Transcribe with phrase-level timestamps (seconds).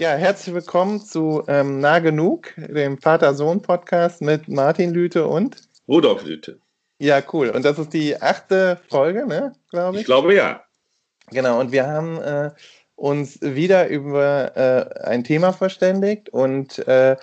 [0.00, 6.58] Ja, herzlich willkommen zu ähm, Nah Genug, dem Vater-Sohn-Podcast mit Martin Lüte und Rudolf Lüte.
[6.98, 7.50] Ja, cool.
[7.50, 10.00] Und das ist die achte Folge, ne, glaube ich?
[10.00, 10.64] Ich glaube ja.
[11.32, 12.50] Genau, und wir haben äh,
[12.96, 17.18] uns wieder über äh, ein Thema verständigt und äh,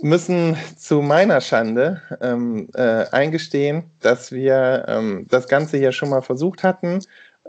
[0.00, 6.22] müssen zu meiner Schande ähm, äh, eingestehen, dass wir ähm, das Ganze hier schon mal
[6.22, 7.00] versucht hatten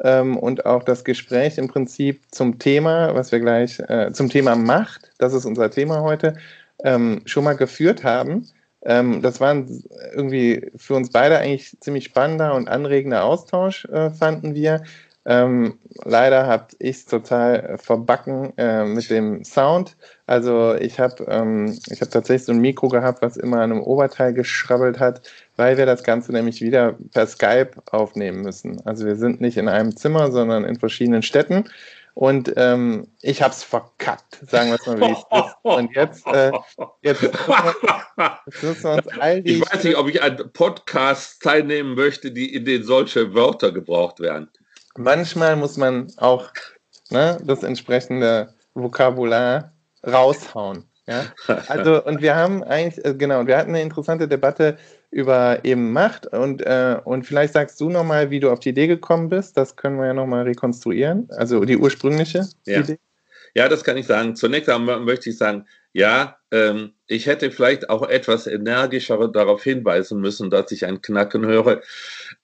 [0.04, 4.56] ähm, und auch das Gespräch im Prinzip zum Thema, was wir gleich, äh, zum Thema
[4.56, 6.36] Macht, das ist unser Thema heute,
[6.84, 8.48] ähm, schon mal geführt haben.
[8.84, 9.56] Ähm, das war
[10.14, 14.84] irgendwie für uns beide eigentlich ziemlich spannender und anregender Austausch, äh, fanden wir.
[15.26, 19.98] Ähm, leider habe ich es total verbacken äh, mit dem Sound.
[20.26, 24.34] Also ich habe ähm, hab tatsächlich so ein Mikro gehabt, was immer an einem Oberteil
[24.34, 25.22] geschrabbelt hat,
[25.58, 28.82] weil wir das Ganze nämlich wieder per Skype aufnehmen müssen.
[28.86, 31.66] Also wir sind nicht in einem Zimmer, sondern in verschiedenen Städten.
[32.14, 35.56] Und ähm, ich habe es verkackt, sagen wir es mal, wie es ist.
[35.62, 36.52] Und jetzt, äh,
[37.02, 39.58] jetzt, jetzt müssen wir uns all die.
[39.58, 44.20] Ich weiß nicht, ob ich an Podcasts teilnehmen möchte, die in denen solche Wörter gebraucht
[44.20, 44.50] werden
[44.98, 46.50] manchmal muss man auch
[47.10, 49.72] ne, das entsprechende Vokabular
[50.06, 50.84] raushauen.
[51.06, 51.26] Ja?
[51.68, 54.78] Also, und wir haben eigentlich, äh, genau, wir hatten eine interessante Debatte
[55.10, 58.88] über eben Macht und, äh, und vielleicht sagst du nochmal, wie du auf die Idee
[58.88, 59.56] gekommen bist.
[59.58, 61.28] Das können wir ja nochmal rekonstruieren.
[61.32, 62.82] Also die ursprüngliche ja.
[62.82, 63.00] Idee.
[63.56, 64.36] Ja, das kann ich sagen.
[64.36, 70.20] Zunächst einmal möchte ich sagen, ja, ähm, ich hätte vielleicht auch etwas energischer darauf hinweisen
[70.20, 71.82] müssen, dass ich ein Knacken höre.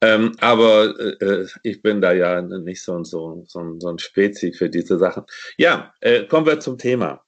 [0.01, 4.53] Ähm, aber äh, äh ich bin da ja nicht so, so, so, so ein Spezi
[4.53, 5.25] für diese Sachen.
[5.57, 7.23] Ja, äh, kommen wir zum Thema.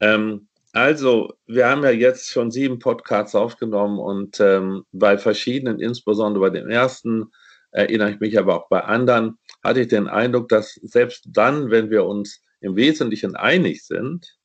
[0.00, 6.40] Ähm, also, wir haben ja jetzt schon sieben Podcasts aufgenommen und ähm, bei verschiedenen, insbesondere
[6.40, 7.30] bei dem ersten,
[7.72, 11.90] erinnere ich mich aber auch bei anderen, hatte ich den Eindruck, dass selbst dann, wenn
[11.90, 14.36] wir uns im Wesentlichen einig sind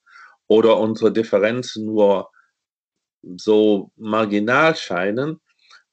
[0.47, 2.29] oder unsere Differenzen nur
[3.37, 5.39] so marginal scheinen,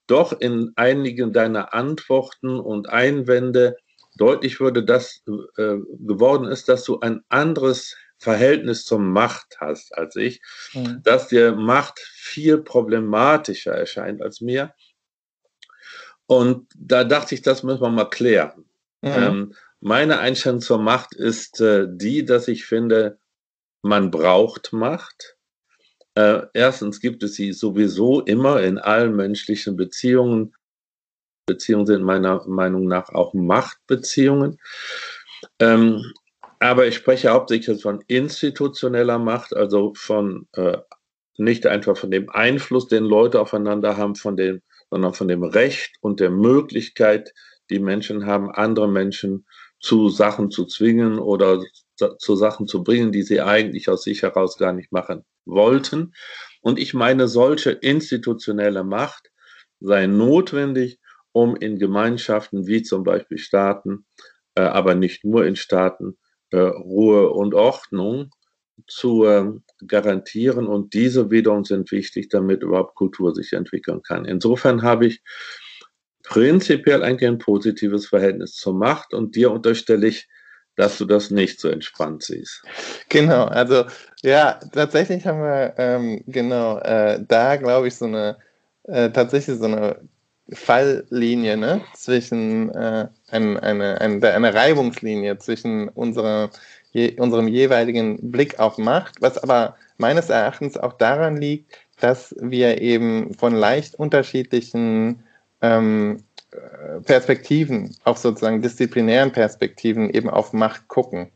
[0.07, 3.77] doch in einigen deiner Antworten und Einwände
[4.17, 5.23] deutlich würde, dass
[5.57, 7.95] äh, geworden ist, dass du ein anderes
[8.25, 10.41] Verhältnis zur Macht hast als ich,
[10.73, 11.03] mhm.
[11.03, 14.73] dass dir Macht viel problematischer erscheint als mir.
[16.25, 18.65] Und da dachte ich, das müssen wir mal klären.
[19.01, 19.11] Mhm.
[19.11, 23.19] Ähm, meine Einstellung zur Macht ist äh, die, dass ich finde,
[23.83, 25.37] man braucht Macht.
[26.15, 30.55] Äh, erstens gibt es sie sowieso immer in allen menschlichen Beziehungen.
[31.45, 34.59] Beziehungen sind meiner Meinung nach auch Machtbeziehungen.
[35.59, 36.01] Ähm,
[36.59, 40.77] aber ich spreche hauptsächlich von institutioneller Macht, also von äh,
[41.37, 45.95] nicht einfach von dem Einfluss, den Leute aufeinander haben, von dem, sondern von dem Recht
[46.01, 47.33] und der Möglichkeit,
[47.69, 49.45] die Menschen haben, andere Menschen
[49.79, 51.61] zu Sachen zu zwingen oder
[52.17, 56.13] zu Sachen zu bringen, die sie eigentlich aus sich heraus gar nicht machen wollten.
[56.61, 59.31] Und ich meine, solche institutionelle Macht
[59.79, 60.99] sei notwendig,
[61.31, 64.05] um in Gemeinschaften wie zum Beispiel Staaten,
[64.55, 66.17] äh, aber nicht nur in Staaten,
[66.61, 68.31] Ruhe und Ordnung
[68.87, 69.45] zu äh,
[69.87, 70.67] garantieren.
[70.67, 74.25] Und diese wiederum sind wichtig, damit überhaupt Kultur sich entwickeln kann.
[74.25, 75.21] Insofern habe ich
[76.23, 80.27] prinzipiell eigentlich ein positives Verhältnis zur Macht und dir unterstelle ich,
[80.75, 82.63] dass du das nicht so entspannt siehst.
[83.09, 83.85] Genau, also
[84.23, 88.37] ja, tatsächlich haben wir ähm, genau äh, da, glaube ich, so eine
[88.83, 90.01] äh, tatsächlich so eine
[90.51, 91.81] Falllinie ne?
[91.95, 96.51] zwischen äh, ein, eine, eine, eine Reibungslinie zwischen unserer,
[96.91, 102.81] je, unserem jeweiligen Blick auf Macht, was aber meines Erachtens auch daran liegt, dass wir
[102.81, 105.23] eben von leicht unterschiedlichen
[105.61, 106.23] ähm,
[107.05, 111.29] Perspektiven, auch sozusagen disziplinären Perspektiven eben auf Macht gucken.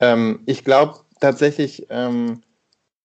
[0.00, 2.42] Ähm, ich glaube tatsächlich ähm,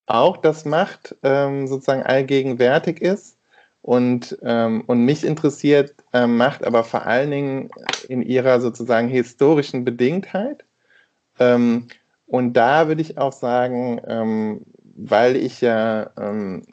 [0.06, 3.38] auch, dass Macht ähm, sozusagen allgegenwärtig ist
[3.82, 7.70] und, ähm, und mich interessiert äh, Macht aber vor allen Dingen
[8.08, 10.64] in ihrer sozusagen historischen Bedingtheit.
[11.40, 11.88] Ähm,
[12.28, 14.62] und da würde ich auch sagen, ähm,
[14.96, 16.12] weil ich ja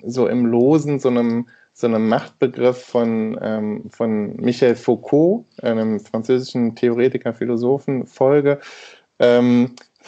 [0.05, 1.47] so im Losen so einem
[1.79, 8.59] so einem Machtbegriff von, ähm, von Michel Foucault, einem französischen Theoretiker, Philosophen, folge.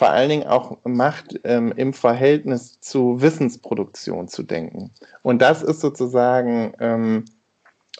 [0.01, 4.91] Ähm, vor allen Dingen auch Macht ähm, im Verhältnis zu Wissensproduktion zu denken.
[5.21, 7.25] Und das ist sozusagen ähm,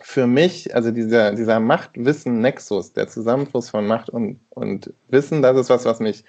[0.01, 5.69] für mich, also dieser, dieser Macht-Wissen-Nexus, der Zusammenfluss von Macht und, und Wissen, das ist
[5.69, 6.23] was, was mich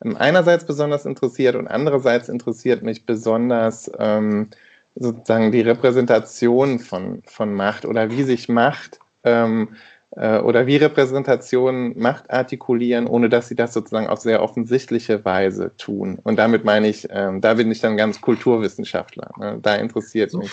[0.00, 4.50] einerseits besonders interessiert und andererseits interessiert mich besonders ähm,
[4.94, 11.98] sozusagen die Repräsentation von, von Macht oder wie sich Macht ähm, äh, oder wie Repräsentationen
[11.98, 16.18] Macht artikulieren, ohne dass sie das sozusagen auf sehr offensichtliche Weise tun.
[16.22, 19.30] Und damit meine ich, ähm, da bin ich dann ganz Kulturwissenschaftler.
[19.38, 19.58] Ne?
[19.60, 20.50] Da interessiert mich.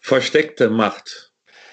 [0.00, 1.32] Versteckte Macht.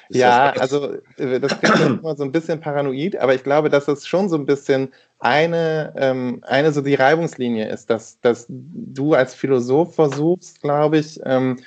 [0.10, 4.08] ja, also äh, das klingt immer so ein bisschen paranoid, aber ich glaube, dass es
[4.08, 9.34] schon so ein bisschen eine, ähm, eine so die Reibungslinie ist, dass, dass du als
[9.34, 11.58] Philosoph versuchst, glaube ich, ähm,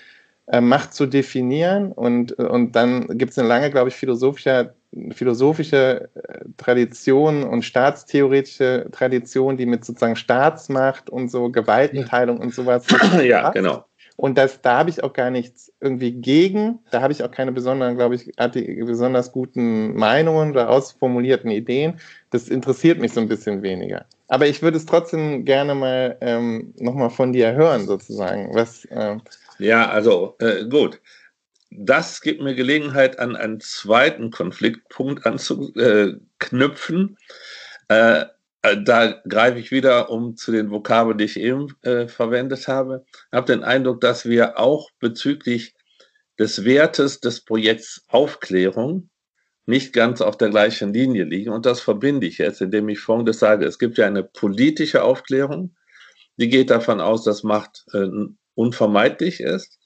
[0.47, 4.75] äh, Macht zu definieren und, und dann gibt es eine lange, glaube ich, philosophische,
[5.13, 12.87] philosophische äh, Tradition und staatstheoretische Tradition, die mit sozusagen Staatsmacht und so Gewaltenteilung und sowas.
[13.25, 13.85] ja, genau.
[14.17, 16.79] Und das, da habe ich auch gar nichts irgendwie gegen.
[16.93, 21.99] Da habe ich auch keine besonderen, glaube ich, besonders guten Meinungen oder ausformulierten Ideen.
[22.31, 24.07] Das interessiert mich so ein bisschen weniger.
[24.29, 28.55] Aber ich würde es trotzdem gerne mal ähm, nochmal von dir hören, sozusagen.
[28.55, 29.21] Was, ähm
[29.59, 31.01] ja, also äh, gut.
[31.77, 37.17] Das gibt mir Gelegenheit, an einen zweiten Konfliktpunkt anzuknüpfen.
[37.89, 38.25] Äh,
[38.63, 43.05] äh, da greife ich wieder um zu den Vokabeln, die ich eben äh, verwendet habe.
[43.13, 45.75] Ich habe den Eindruck, dass wir auch bezüglich
[46.39, 49.11] des Wertes des Projekts Aufklärung
[49.67, 51.51] nicht ganz auf der gleichen Linie liegen.
[51.51, 53.67] Und das verbinde ich jetzt, indem ich Folgendes sage.
[53.67, 55.75] Es gibt ja eine politische Aufklärung,
[56.37, 58.09] die geht davon aus, dass Macht äh,
[58.55, 59.79] unvermeidlich ist,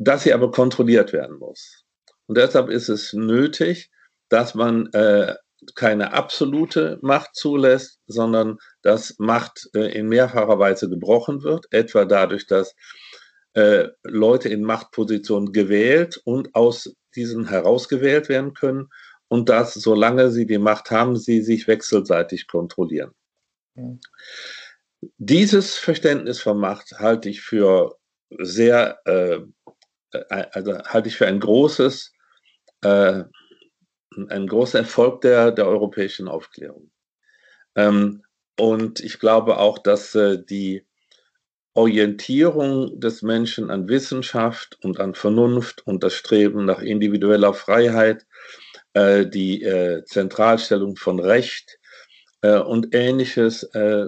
[0.00, 1.84] dass sie aber kontrolliert werden muss.
[2.26, 3.90] Und deshalb ist es nötig,
[4.30, 5.34] dass man äh,
[5.74, 12.46] keine absolute Macht zulässt, sondern dass Macht äh, in mehrfacher Weise gebrochen wird, etwa dadurch,
[12.46, 12.74] dass
[13.52, 18.88] äh, Leute in Machtpositionen gewählt und aus diesen herausgewählt werden können
[19.28, 23.10] und dass, solange sie die Macht haben, sie sich wechselseitig kontrollieren.
[23.74, 24.00] Mhm.
[25.18, 27.98] Dieses Verständnis von Macht halte ich für
[28.38, 29.40] sehr, äh,
[30.28, 32.12] also halte ich für ein großes
[32.82, 33.24] äh,
[34.28, 36.90] ein großer Erfolg der, der europäischen Aufklärung.
[37.76, 38.22] Ähm,
[38.58, 40.86] und ich glaube auch, dass äh, die
[41.74, 48.26] Orientierung des Menschen an Wissenschaft und an Vernunft und das Streben nach individueller Freiheit,
[48.92, 51.78] äh, die äh, Zentralstellung von Recht
[52.42, 54.06] äh, und ähnliches äh,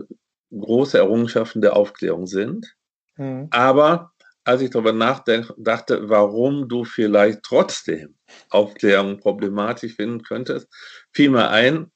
[0.50, 2.76] große Errungenschaften der Aufklärung sind.
[3.16, 3.46] Mhm.
[3.50, 4.11] Aber
[4.44, 8.16] als ich darüber nachdachte, warum du vielleicht trotzdem
[8.50, 10.68] Aufklärung problematisch finden könntest,
[11.12, 11.90] fiel mir ein,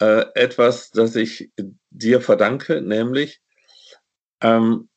[0.00, 1.50] äh, etwas, das ich
[1.90, 3.40] dir verdanke, nämlich
[4.40, 4.88] ähm,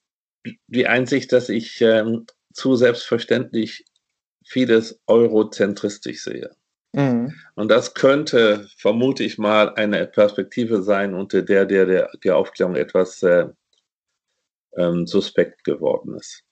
[0.68, 3.86] die Einsicht, dass ich ähm, zu selbstverständlich
[4.46, 6.52] vieles eurozentristisch sehe.
[6.94, 7.36] Mhm.
[7.56, 12.76] Und das könnte, vermute ich mal, eine Perspektive sein, unter der der, der, der Aufklärung
[12.76, 13.48] etwas äh,
[14.76, 16.44] ähm, suspekt geworden ist.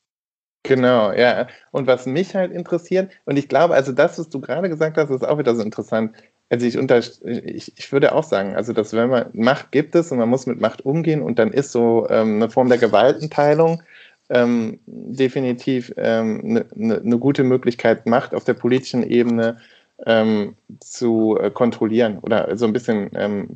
[0.64, 1.48] Genau, ja.
[1.72, 5.10] Und was mich halt interessiert, und ich glaube, also das, was du gerade gesagt hast,
[5.10, 6.14] ist auch wieder so interessant.
[6.50, 10.12] Also ich, unter, ich, ich würde auch sagen, also dass wenn man Macht gibt es
[10.12, 13.84] und man muss mit Macht umgehen und dann ist so ähm, eine Form der Gewaltenteilung
[14.30, 19.58] ähm, definitiv eine ähm, ne, ne, gute Möglichkeit, Macht auf der politischen Ebene
[20.06, 23.54] ähm, zu äh, kontrollieren oder so ein bisschen ähm,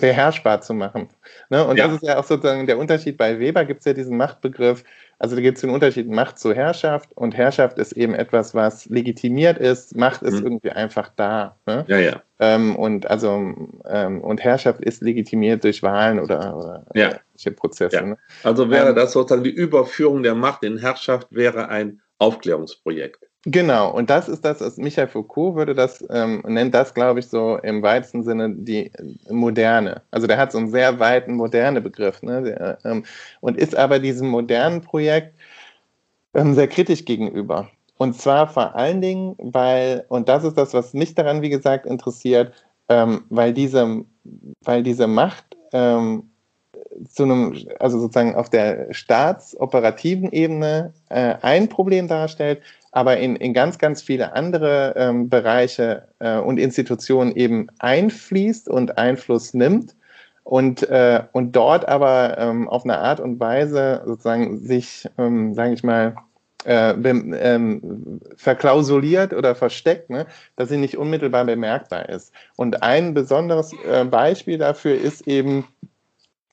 [0.00, 1.08] beherrschbar zu machen.
[1.50, 1.66] Ne?
[1.66, 1.86] Und ja.
[1.86, 3.16] das ist ja auch sozusagen der Unterschied.
[3.16, 4.84] Bei Weber gibt es ja diesen Machtbegriff,
[5.18, 8.86] also da gibt es den Unterschied Macht zu Herrschaft und Herrschaft ist eben etwas, was
[8.86, 9.96] legitimiert ist.
[9.96, 10.44] Macht ist mhm.
[10.44, 11.56] irgendwie einfach da.
[11.66, 11.84] Ne?
[11.88, 12.22] Ja, ja.
[12.38, 13.54] Ähm, und also
[13.86, 17.18] ähm, und Herrschaft ist legitimiert durch Wahlen oder, oder ja.
[17.52, 17.96] Prozesse.
[17.96, 18.02] Ja.
[18.02, 18.18] Ne?
[18.42, 23.26] Also wäre ähm, das sozusagen die Überführung der Macht in Herrschaft wäre ein Aufklärungsprojekt.
[23.48, 27.28] Genau, und das ist das, was Michael Foucault würde das, ähm, nennt das, glaube ich,
[27.28, 28.90] so im weitesten Sinne die
[29.30, 30.02] Moderne.
[30.10, 32.42] Also der hat so einen sehr weiten moderne Begriff, ne?
[32.42, 33.04] Der, ähm,
[33.40, 35.36] und ist aber diesem modernen Projekt
[36.34, 37.70] ähm, sehr kritisch gegenüber.
[37.98, 41.86] Und zwar vor allen Dingen, weil, und das ist das, was mich daran, wie gesagt,
[41.86, 42.52] interessiert,
[42.88, 44.04] ähm, weil, diese,
[44.64, 46.30] weil diese Macht ähm,
[47.08, 52.60] zu einem, also sozusagen auf der staatsoperativen Ebene äh, ein Problem darstellt,
[52.96, 58.96] aber in, in ganz, ganz viele andere ähm, Bereiche äh, und Institutionen eben einfließt und
[58.96, 59.94] Einfluss nimmt
[60.44, 65.74] und, äh, und dort aber ähm, auf eine Art und Weise sozusagen sich, ähm, sage
[65.74, 66.16] ich mal,
[66.64, 70.24] äh, ähm, verklausuliert oder versteckt, ne,
[70.56, 72.32] dass sie nicht unmittelbar bemerkbar ist.
[72.56, 75.68] Und ein besonderes äh, Beispiel dafür ist eben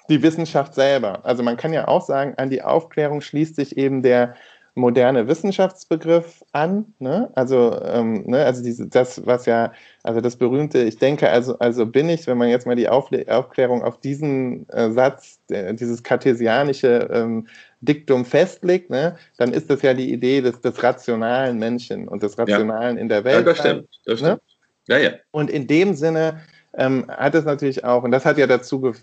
[0.10, 1.22] die Wissenschaft selber.
[1.24, 4.36] Also man kann ja auch sagen, an die Aufklärung schließt sich eben der
[4.76, 6.94] moderne Wissenschaftsbegriff an.
[7.00, 7.30] Ne?
[7.36, 8.44] Also, ähm, ne?
[8.44, 12.38] also diese, das, was ja, also das berühmte, ich denke, also, also bin ich, wenn
[12.38, 17.48] man jetzt mal die Aufklärung auf diesen äh, Satz, äh, dieses kartesianische ähm,
[17.82, 19.16] Diktum festlegt, ne?
[19.38, 23.02] dann ist das ja die Idee des, des rationalen Menschen und des Rationalen ja.
[23.02, 23.46] in der Welt.
[23.46, 23.88] Ja, das stimmt.
[24.06, 24.28] Das ne?
[24.28, 24.42] stimmt.
[24.88, 25.12] Ja, ja.
[25.32, 26.42] Und in dem Sinne
[26.76, 28.94] ähm, hat es natürlich auch, und das hat ja dazu ge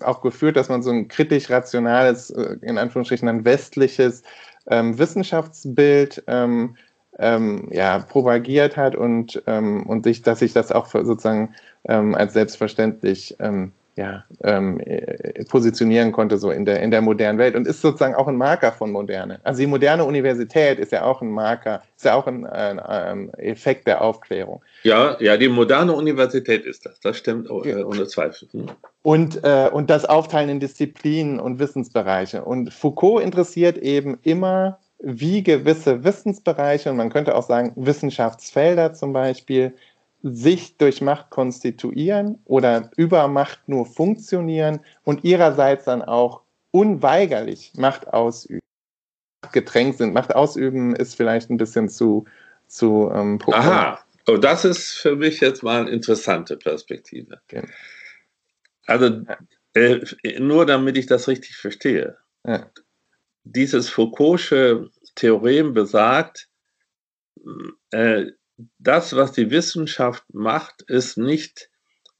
[0.00, 4.22] auch geführt, dass man so ein kritisch-rationales, äh, in Anführungsstrichen ein westliches
[4.68, 6.76] ähm, Wissenschaftsbild ähm,
[7.18, 12.32] ähm, ja, propagiert hat und, ähm, und sich, dass sich das auch sozusagen ähm, als
[12.32, 17.66] selbstverständlich ähm, ja, ähm, äh, positionieren konnte, so in der, in der modernen Welt und
[17.66, 19.40] ist sozusagen auch ein Marker von Moderne.
[19.44, 23.34] Also die moderne Universität ist ja auch ein Marker, ist ja auch ein, ein, ein
[23.34, 24.62] Effekt der Aufklärung.
[24.84, 28.48] Ja, ja, die moderne Universität ist das, das stimmt oh, äh, ohne Zweifel.
[28.52, 28.70] Hm.
[29.02, 32.42] Und, äh, und das Aufteilen in Disziplinen und Wissensbereiche.
[32.42, 39.12] Und Foucault interessiert eben immer, wie gewisse Wissensbereiche, und man könnte auch sagen Wissenschaftsfelder zum
[39.12, 39.74] Beispiel,
[40.22, 48.08] sich durch Macht konstituieren oder über Macht nur funktionieren und ihrerseits dann auch unweigerlich Macht
[48.08, 48.60] ausüben,
[49.52, 50.12] gedrängt sind.
[50.12, 52.26] Macht ausüben ist vielleicht ein bisschen zu,
[52.66, 53.98] zu ähm, Aha,
[54.28, 57.40] oh, das ist für mich jetzt mal eine interessante Perspektive.
[57.44, 57.66] Okay.
[58.86, 59.22] Also
[59.74, 60.00] äh,
[60.38, 62.16] nur damit ich das richtig verstehe.
[62.46, 62.70] Ja.
[63.44, 66.48] Dieses Foucault'sche Theorem besagt,
[67.90, 68.26] äh,
[68.78, 71.70] das, was die Wissenschaft macht, ist nicht,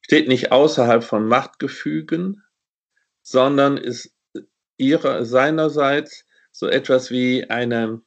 [0.00, 2.42] steht nicht außerhalb von Machtgefügen,
[3.22, 4.12] sondern ist
[4.76, 8.00] ihrer, seinerseits so etwas wie eine,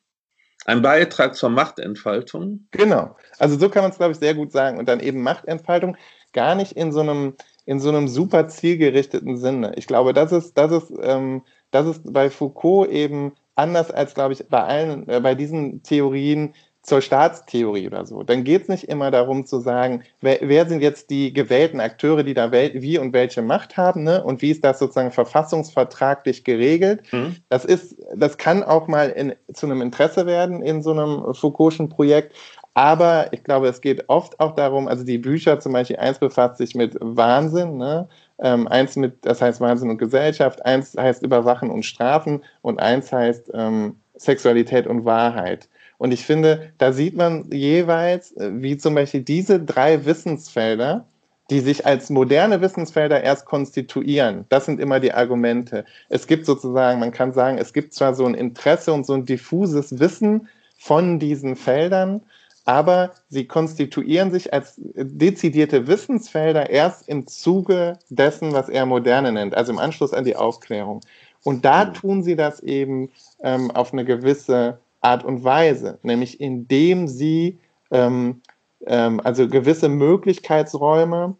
[0.65, 2.67] ein Beitrag zur Machtentfaltung.
[2.71, 3.15] Genau.
[3.37, 4.77] Also so kann man es, glaube ich, sehr gut sagen.
[4.79, 5.97] Und dann eben Machtentfaltung
[6.33, 7.35] gar nicht in so einem,
[7.65, 9.73] in so einem super zielgerichteten Sinne.
[9.75, 14.33] Ich glaube, das ist, das ist, ähm, das ist bei Foucault eben anders als, glaube
[14.33, 18.89] ich, bei allen, äh, bei diesen Theorien zur Staatstheorie oder so, dann geht es nicht
[18.89, 23.13] immer darum zu sagen, wer, wer, sind jetzt die gewählten Akteure, die da wie und
[23.13, 24.21] welche Macht haben, ne?
[24.21, 27.01] und wie ist das sozusagen verfassungsvertraglich geregelt.
[27.13, 27.37] Mhm.
[27.47, 31.87] Das ist, das kann auch mal in, zu einem Interesse werden in so einem Foucault'schen
[31.87, 32.35] Projekt,
[32.73, 36.57] aber ich glaube, es geht oft auch darum, also die Bücher zum Beispiel, eins befasst
[36.57, 38.09] sich mit Wahnsinn, ne?
[38.39, 43.13] Ähm, eins mit, das heißt Wahnsinn und Gesellschaft, eins heißt Überwachen und Strafen und eins
[43.13, 45.69] heißt ähm, Sexualität und Wahrheit.
[46.03, 51.05] Und ich finde, da sieht man jeweils, äh, wie zum Beispiel diese drei Wissensfelder,
[51.49, 54.43] die sich als moderne Wissensfelder erst konstituieren.
[54.49, 55.85] Das sind immer die Argumente.
[56.09, 59.23] Es gibt sozusagen, man kann sagen, es gibt zwar so ein Interesse und so ein
[59.23, 62.19] diffuses Wissen von diesen Feldern,
[62.65, 69.55] aber sie konstituieren sich als dezidierte Wissensfelder erst im Zuge dessen, was er Moderne nennt,
[69.55, 70.99] also im Anschluss an die Aufklärung.
[71.45, 71.93] Und da mhm.
[71.93, 73.09] tun sie das eben
[73.41, 77.59] ähm, auf eine gewisse Art und Weise, nämlich indem sie
[77.91, 78.41] ähm,
[78.87, 81.35] ähm, also gewisse Möglichkeitsräume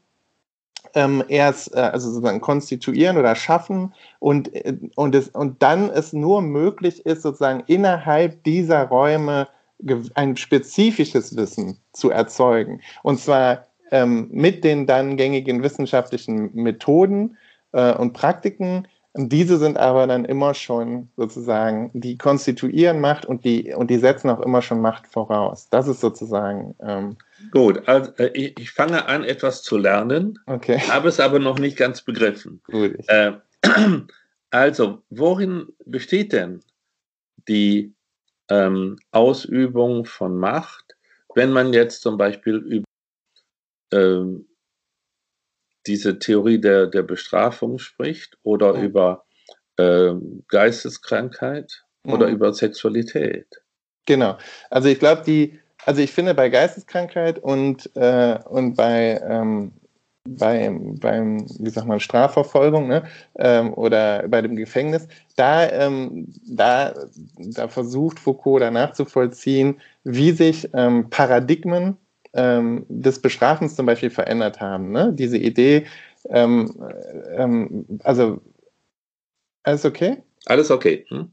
[0.95, 6.13] ähm, erst äh, also sozusagen konstituieren oder schaffen und, äh, und, es, und dann es
[6.13, 9.47] nur möglich ist, sozusagen innerhalb dieser Räume
[10.13, 12.81] ein spezifisches Wissen zu erzeugen.
[13.01, 17.37] Und zwar ähm, mit den dann gängigen wissenschaftlichen Methoden
[17.73, 23.71] äh, und Praktiken, diese sind aber dann immer schon sozusagen, die konstituieren Macht und die,
[23.73, 25.67] und die setzen auch immer schon Macht voraus.
[25.69, 26.75] Das ist sozusagen.
[26.79, 27.17] Ähm
[27.51, 30.79] Gut, also äh, ich, ich, fange an, etwas zu lernen, okay.
[30.79, 32.61] habe es aber noch nicht ganz begriffen.
[32.63, 32.95] Gut.
[33.07, 33.33] Äh,
[34.49, 36.61] also, worin besteht denn
[37.47, 37.93] die
[38.49, 40.95] ähm, Ausübung von Macht,
[41.35, 42.85] wenn man jetzt zum Beispiel über
[43.91, 44.47] ähm,
[45.87, 48.81] diese Theorie der, der Bestrafung spricht oder ja.
[48.81, 49.25] über
[49.77, 50.13] äh,
[50.47, 52.13] Geisteskrankheit mhm.
[52.13, 53.47] oder über Sexualität.
[54.05, 54.37] Genau.
[54.69, 59.71] Also ich glaube, die, also ich finde bei Geisteskrankheit und, äh, und bei, ähm,
[60.25, 63.03] bei, beim, wie sagt man, Strafverfolgung ne,
[63.35, 66.93] ähm, oder bei dem Gefängnis, da, ähm, da,
[67.37, 71.97] da versucht Foucault danach zu vollziehen, wie sich ähm, Paradigmen
[72.33, 74.91] ähm, des Bestrafens zum Beispiel verändert haben.
[74.91, 75.11] Ne?
[75.13, 75.85] Diese Idee,
[76.29, 76.73] ähm,
[77.35, 78.41] ähm, also
[79.63, 80.17] alles okay?
[80.45, 81.05] Alles okay.
[81.09, 81.31] Hm?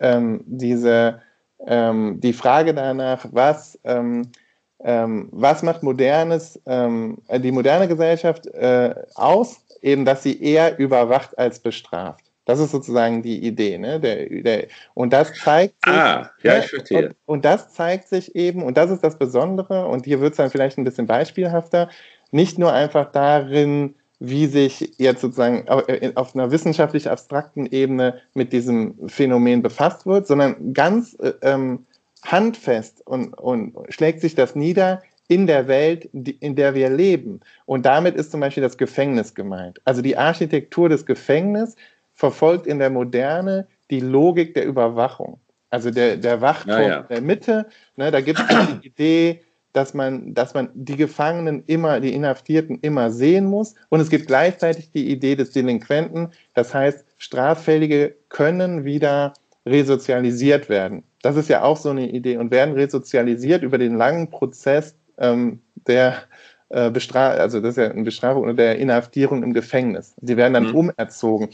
[0.00, 1.20] Ähm, diese,
[1.66, 4.30] ähm, die Frage danach, was, ähm,
[4.78, 12.23] was macht modernes, die moderne Gesellschaft äh, aus, eben, dass sie eher überwacht als bestraft.
[12.44, 13.78] Das ist sozusagen die Idee.
[13.78, 14.00] Ne?
[14.00, 15.94] Der, der, und das zeigt sich.
[15.94, 16.58] Ah, ja, ne?
[16.60, 17.08] ich verstehe.
[17.08, 20.36] Und, und, das zeigt sich eben, und das ist das Besondere, und hier wird es
[20.36, 21.88] dann vielleicht ein bisschen beispielhafter,
[22.30, 29.08] nicht nur einfach darin, wie sich jetzt sozusagen auf einer wissenschaftlich abstrakten Ebene mit diesem
[29.08, 31.86] Phänomen befasst wird, sondern ganz äh, ähm,
[32.24, 37.40] handfest und, und schlägt sich das nieder in der Welt, in der wir leben.
[37.64, 39.80] Und damit ist zum Beispiel das Gefängnis gemeint.
[39.84, 41.76] Also die Architektur des Gefängnisses
[42.14, 45.40] verfolgt in der Moderne die Logik der Überwachung.
[45.70, 47.02] Also der, der Wachturm ja, ja.
[47.02, 47.66] der Mitte,
[47.96, 48.46] ne, da gibt es
[48.80, 49.40] die Idee,
[49.72, 53.74] dass man, dass man die Gefangenen immer, die Inhaftierten immer sehen muss.
[53.88, 56.30] Und es gibt gleichzeitig die Idee des Delinquenten.
[56.54, 59.34] Das heißt, Straffällige können wieder
[59.66, 61.02] resozialisiert werden.
[61.22, 65.60] Das ist ja auch so eine Idee und werden resozialisiert über den langen Prozess ähm,
[65.88, 66.22] der
[66.68, 70.14] äh, Bestrafung, also das ist ja eine Bestrafung oder der Inhaftierung im Gefängnis.
[70.20, 70.74] Sie werden dann mhm.
[70.74, 71.48] umerzogen.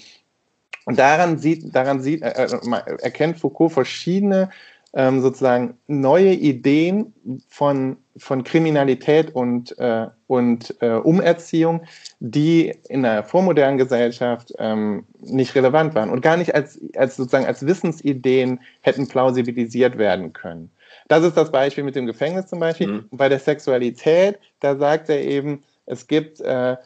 [0.84, 4.50] Und daran sieht, daran sieht, äh, äh erkennt Foucault verschiedene
[4.92, 7.12] ähm, sozusagen neue Ideen
[7.48, 11.82] von, von Kriminalität und, äh, und äh, Umerziehung,
[12.18, 17.46] die in der vormodernen Gesellschaft ähm, nicht relevant waren und gar nicht als, als sozusagen
[17.46, 20.70] als Wissensideen hätten plausibilisiert werden können.
[21.06, 22.88] Das ist das Beispiel mit dem Gefängnis zum Beispiel.
[22.88, 23.04] Mhm.
[23.12, 26.76] Bei der Sexualität, da sagt er eben, es gibt äh, äh,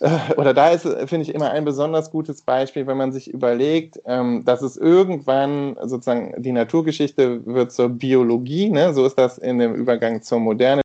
[0.36, 4.44] oder da ist, finde ich, immer ein besonders gutes Beispiel, wenn man sich überlegt, ähm,
[4.44, 8.92] dass es irgendwann sozusagen die Naturgeschichte wird zur Biologie, ne?
[8.92, 10.82] so ist das in dem Übergang zur Moderne.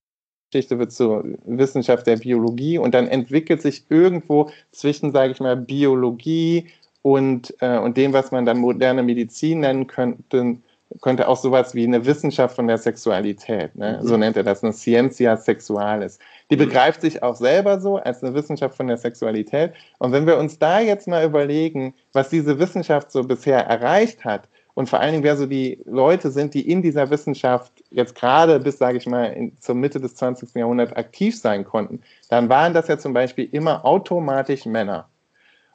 [0.51, 5.55] Geschichte wird zur Wissenschaft der Biologie und dann entwickelt sich irgendwo zwischen, sage ich mal,
[5.55, 6.69] Biologie
[7.03, 10.57] und, äh, und dem, was man dann moderne Medizin nennen könnte,
[11.01, 13.99] könnte auch sowas wie eine Wissenschaft von der Sexualität, ne?
[14.01, 14.07] Mhm.
[14.07, 16.17] so nennt er das, eine Scientia Sexualis.
[16.49, 16.59] Die mhm.
[16.59, 19.73] begreift sich auch selber so als eine Wissenschaft von der Sexualität.
[19.99, 24.47] Und wenn wir uns da jetzt mal überlegen, was diese Wissenschaft so bisher erreicht hat
[24.73, 28.59] und vor allen Dingen, wer so die Leute sind, die in dieser Wissenschaft jetzt gerade
[28.59, 30.55] bis, sage ich mal, in, zur Mitte des 20.
[30.55, 35.09] Jahrhunderts aktiv sein konnten, dann waren das ja zum Beispiel immer automatisch Männer.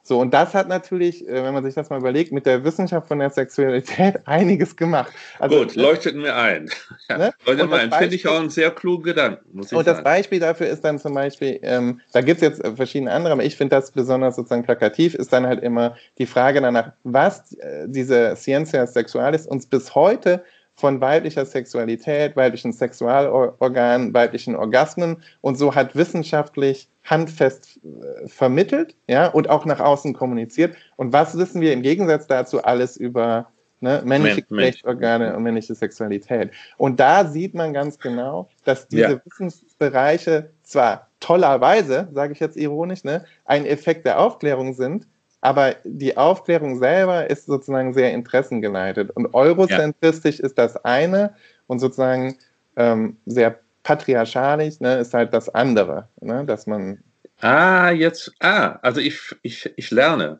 [0.07, 3.07] So, und das hat natürlich, äh, wenn man sich das mal überlegt, mit der Wissenschaft
[3.07, 5.11] von der Sexualität einiges gemacht.
[5.39, 6.69] Also, Gut, leuchtet mir ein.
[7.09, 7.33] Ja, ne?
[7.45, 7.91] Leuchtet mir ein.
[7.91, 9.97] Finde ich auch einen sehr klugen Gedanken, muss ich Und sagen.
[9.97, 13.43] das Beispiel dafür ist dann zum Beispiel, ähm, da gibt es jetzt verschiedene andere, aber
[13.43, 17.85] ich finde das besonders sozusagen plakativ, ist dann halt immer die Frage danach, was äh,
[17.87, 20.43] diese Ciencia Sexualis uns bis heute
[20.75, 29.27] von weiblicher Sexualität, weiblichen Sexualorganen, weiblichen Orgasmen und so hat wissenschaftlich handfest äh, vermittelt, ja,
[29.27, 30.75] und auch nach außen kommuniziert.
[30.97, 33.47] Und was wissen wir im Gegensatz dazu alles über
[33.79, 36.51] ne, männliche Geschlechtsorgane und männliche Sexualität?
[36.77, 39.21] Und da sieht man ganz genau, dass diese ja.
[39.23, 45.07] Wissensbereiche zwar tollerweise, sage ich jetzt ironisch, ne, ein Effekt der Aufklärung sind,
[45.45, 49.11] aber die Aufklärung selber ist sozusagen sehr interessengeleitet.
[49.11, 50.45] Und eurozentristisch ja.
[50.45, 51.35] ist das eine
[51.67, 52.37] und sozusagen
[52.75, 57.03] ähm, sehr patriarchalisch ne, ist halt das andere, ne, dass man.
[57.41, 60.39] Ah, jetzt, ah, also ich, ich, ich lerne.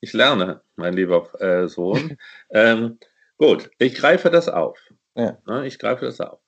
[0.00, 2.16] Ich lerne, mein lieber äh, Sohn.
[2.50, 2.98] ähm,
[3.36, 4.78] gut, ich greife das auf.
[5.14, 5.36] Ja.
[5.46, 6.38] Ne, ich greife das auf.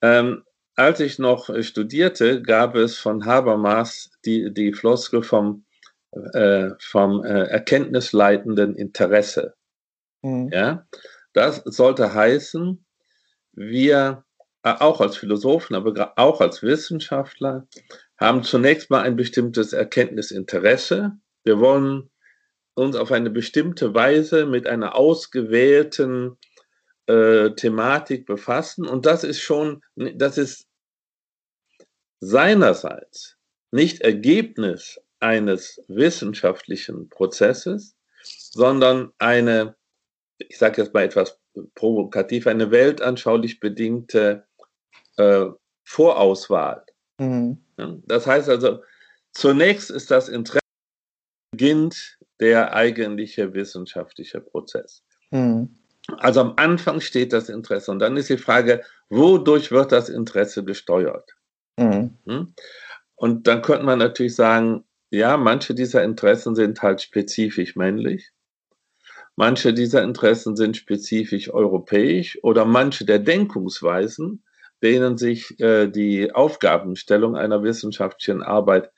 [0.00, 5.64] Ähm, als ich noch studierte, gab es von Habermas die, die Floskel vom,
[6.12, 9.54] äh, vom äh, erkenntnisleitenden Interesse.
[10.22, 10.50] Mhm.
[10.52, 10.86] Ja?
[11.32, 12.84] Das sollte heißen,
[13.52, 14.24] wir
[14.62, 17.66] äh, auch als Philosophen, aber auch als Wissenschaftler,
[18.18, 21.12] haben zunächst mal ein bestimmtes Erkenntnisinteresse.
[21.44, 22.10] Wir wollen
[22.74, 26.36] uns auf eine bestimmte Weise mit einer ausgewählten
[27.06, 28.86] äh, Thematik befassen.
[28.86, 30.68] Und das ist schon, das ist
[32.20, 33.38] seinerseits
[33.70, 39.76] nicht Ergebnis eines wissenschaftlichen Prozesses, sondern eine,
[40.38, 41.38] ich sage jetzt mal etwas
[41.74, 44.46] provokativ, eine weltanschaulich bedingte
[45.16, 45.46] äh,
[45.84, 46.84] Vorauswahl.
[47.18, 47.58] Mhm.
[48.06, 48.82] Das heißt also,
[49.32, 50.60] zunächst ist das Interesse,
[51.52, 55.02] beginnt der eigentliche wissenschaftliche Prozess.
[55.30, 55.76] Mhm.
[56.18, 60.64] Also am Anfang steht das Interesse und dann ist die Frage, wodurch wird das Interesse
[60.64, 61.36] gesteuert?
[61.76, 62.16] Mhm.
[62.26, 62.54] Hm?
[63.16, 68.30] Und dann könnte man natürlich sagen, ja, manche dieser Interessen sind halt spezifisch männlich.
[69.36, 74.42] Manche dieser Interessen sind spezifisch europäisch oder manche der Denkungsweisen
[74.82, 78.90] denen sich äh, die Aufgabenstellung einer wissenschaftlichen Arbeit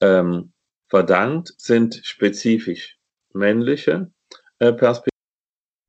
[0.00, 0.52] ähm,
[0.88, 2.98] verdankt, sind spezifisch
[3.32, 4.10] männliche
[4.58, 5.10] äh, Perspektiven,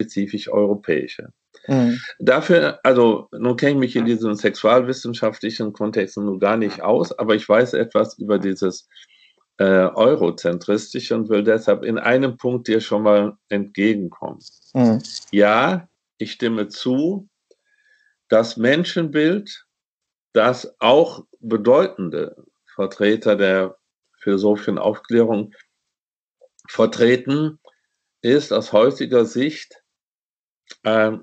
[0.01, 1.33] spezifisch europäische.
[1.67, 1.99] Mhm.
[2.19, 7.35] Dafür, also nun kenne ich mich in diesem sexualwissenschaftlichen Kontext nun gar nicht aus, aber
[7.35, 8.87] ich weiß etwas über dieses
[9.57, 14.39] äh, eurozentristische und will deshalb in einem Punkt dir schon mal entgegenkommen.
[14.73, 15.01] Mhm.
[15.31, 17.27] Ja, ich stimme zu,
[18.29, 19.65] das Menschenbild,
[20.33, 23.77] das auch bedeutende Vertreter der
[24.19, 25.53] philosophischen Aufklärung
[26.67, 27.59] vertreten,
[28.21, 29.83] ist aus heutiger Sicht
[30.83, 31.13] äh,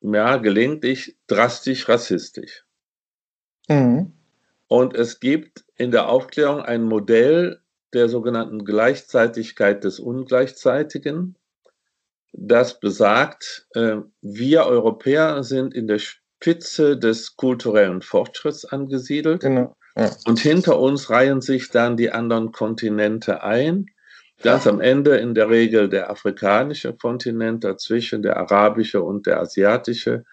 [0.00, 2.64] ja, gelegentlich drastisch rassistisch.
[3.68, 4.12] Mhm.
[4.68, 7.60] Und es gibt in der Aufklärung ein Modell
[7.94, 11.36] der sogenannten Gleichzeitigkeit des Ungleichzeitigen,
[12.32, 19.40] das besagt, äh, wir Europäer sind in der Spitze des kulturellen Fortschritts angesiedelt.
[19.40, 19.76] Genau.
[19.96, 20.10] Ja.
[20.26, 23.86] Und hinter uns reihen sich dann die anderen Kontinente ein.
[24.42, 30.24] Ganz am Ende in der Regel der afrikanische Kontinent, dazwischen der arabische und der asiatische.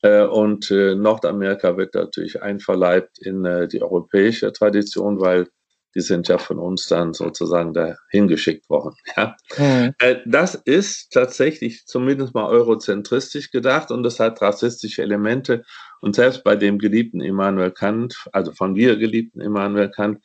[0.00, 5.48] Äh, und äh, Nordamerika wird natürlich einverleibt in die europäische Tradition, weil
[5.96, 8.94] die sind ja von uns dann sozusagen dahin geschickt worden.
[9.16, 9.34] Ja?
[9.56, 9.94] Mhm.
[10.26, 15.64] Das ist tatsächlich zumindest mal eurozentristisch gedacht und es hat rassistische Elemente.
[16.02, 20.22] Und selbst bei dem geliebten Immanuel Kant, also von mir geliebten Immanuel Kant,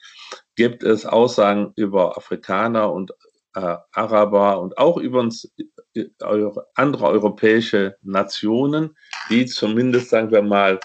[0.58, 3.12] gibt es Aussagen über Afrikaner und
[3.56, 5.54] äh, Araber und auch übrigens
[5.94, 6.08] äh,
[6.76, 8.98] andere europäische Nationen,
[9.30, 10.82] die zumindest, sagen wir mal,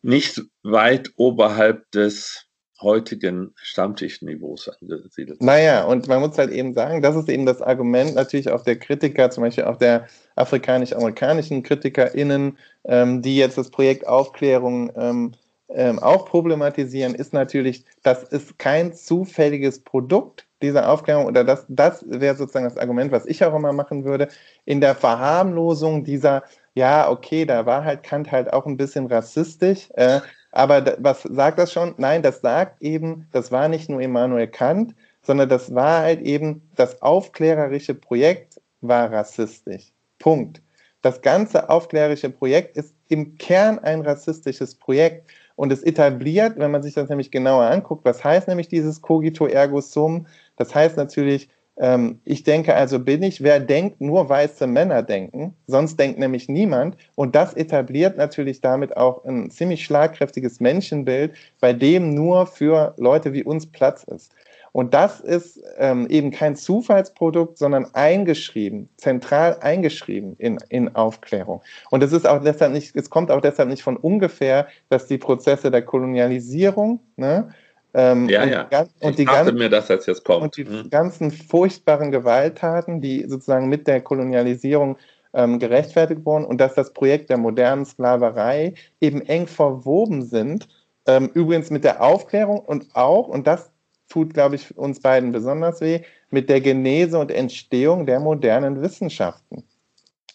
[0.00, 2.43] nicht weit oberhalb des
[2.84, 5.42] heutigen Stammtischniveaus angesiedelt.
[5.42, 8.78] Naja, und man muss halt eben sagen, das ist eben das Argument natürlich auch der
[8.78, 15.32] Kritiker, zum Beispiel auch der afrikanisch-amerikanischen KritikerInnen, ähm, die jetzt das Projekt Aufklärung ähm,
[15.68, 22.04] ähm, auch problematisieren, ist natürlich, das ist kein zufälliges Produkt dieser Aufklärung oder das, das
[22.08, 24.28] wäre sozusagen das Argument, was ich auch immer machen würde,
[24.64, 26.44] in der Verharmlosung dieser,
[26.74, 30.20] ja, okay, da war halt Kant halt auch ein bisschen rassistisch, äh,
[30.54, 31.94] aber was sagt das schon?
[31.98, 36.62] Nein, das sagt eben, das war nicht nur Immanuel Kant, sondern das war halt eben,
[36.76, 39.92] das aufklärerische Projekt war rassistisch.
[40.20, 40.62] Punkt.
[41.02, 45.28] Das ganze aufklärerische Projekt ist im Kern ein rassistisches Projekt.
[45.56, 49.46] Und es etabliert, wenn man sich das nämlich genauer anguckt, was heißt nämlich dieses Cogito
[49.46, 50.26] ergo sum?
[50.56, 55.54] Das heißt natürlich, ähm, ich denke also bin ich, wer denkt, nur weiße Männer denken,
[55.66, 56.96] sonst denkt nämlich niemand.
[57.16, 63.32] Und das etabliert natürlich damit auch ein ziemlich schlagkräftiges Menschenbild, bei dem nur für Leute
[63.32, 64.32] wie uns Platz ist.
[64.74, 71.62] Und das ist ähm, eben kein Zufallsprodukt, sondern eingeschrieben, zentral eingeschrieben in, in Aufklärung.
[71.90, 75.18] Und es ist auch deshalb nicht, es kommt auch deshalb nicht von ungefähr, dass die
[75.18, 77.54] Prozesse der Kolonialisierung, ne,
[77.94, 78.64] ähm, ja, und ja.
[78.64, 80.42] Die, und die ganzen, mir, dass das jetzt kommt.
[80.42, 80.90] Und die hm.
[80.90, 84.96] ganzen furchtbaren Gewalttaten, die sozusagen mit der Kolonialisierung
[85.32, 90.68] ähm, gerechtfertigt wurden und dass das Projekt der modernen Sklaverei eben eng verwoben sind,
[91.06, 93.70] ähm, übrigens mit der Aufklärung und auch, und das
[94.08, 99.64] tut, glaube ich, uns beiden besonders weh, mit der Genese und Entstehung der modernen Wissenschaften.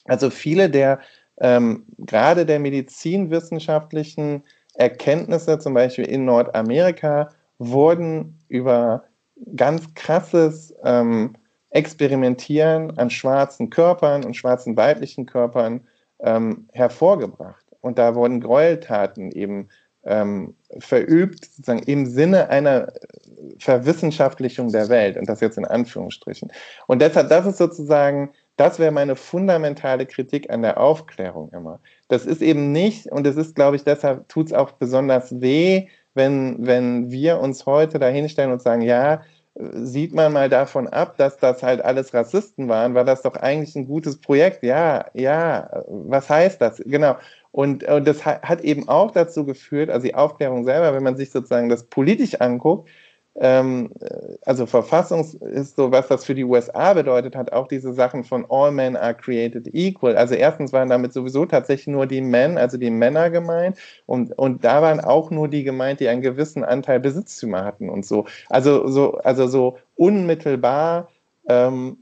[0.05, 0.99] Also viele der,
[1.39, 4.43] ähm, gerade der medizinwissenschaftlichen
[4.75, 9.03] Erkenntnisse, zum Beispiel in Nordamerika, wurden über
[9.55, 11.35] ganz krasses ähm,
[11.71, 15.81] Experimentieren an schwarzen Körpern und schwarzen weiblichen Körpern
[16.19, 17.63] ähm, hervorgebracht.
[17.81, 19.69] Und da wurden Gräueltaten eben
[20.03, 22.91] ähm, verübt, sozusagen im Sinne einer
[23.59, 26.51] Verwissenschaftlichung der Welt und das jetzt in Anführungsstrichen.
[26.87, 31.79] Und deshalb, das ist sozusagen, das wäre meine fundamentale Kritik an der Aufklärung immer.
[32.07, 35.87] Das ist eben nicht, und es ist, glaube ich, deshalb tut es auch besonders weh,
[36.19, 39.21] wenn, wenn wir uns heute dahinstellen und sagen, ja,
[39.55, 43.75] sieht man mal davon ab, dass das halt alles Rassisten waren, war das doch eigentlich
[43.75, 44.63] ein gutes Projekt.
[44.63, 46.81] Ja, ja, was heißt das?
[46.85, 47.15] Genau.
[47.51, 51.31] Und, und das hat eben auch dazu geführt, also die Aufklärung selber, wenn man sich
[51.31, 52.89] sozusagen das politisch anguckt,
[53.35, 53.91] ähm,
[54.43, 58.45] also Verfassungs ist so, was das für die USA bedeutet hat, auch diese Sachen von
[58.49, 60.17] All Men are created equal.
[60.17, 64.63] Also erstens waren damit sowieso tatsächlich nur die Men, also die Männer gemeint und, und
[64.65, 68.25] da waren auch nur die gemeint, die einen gewissen Anteil Besitztümer hatten und so.
[68.49, 71.09] Also so, also so unmittelbar
[71.47, 71.97] ähm,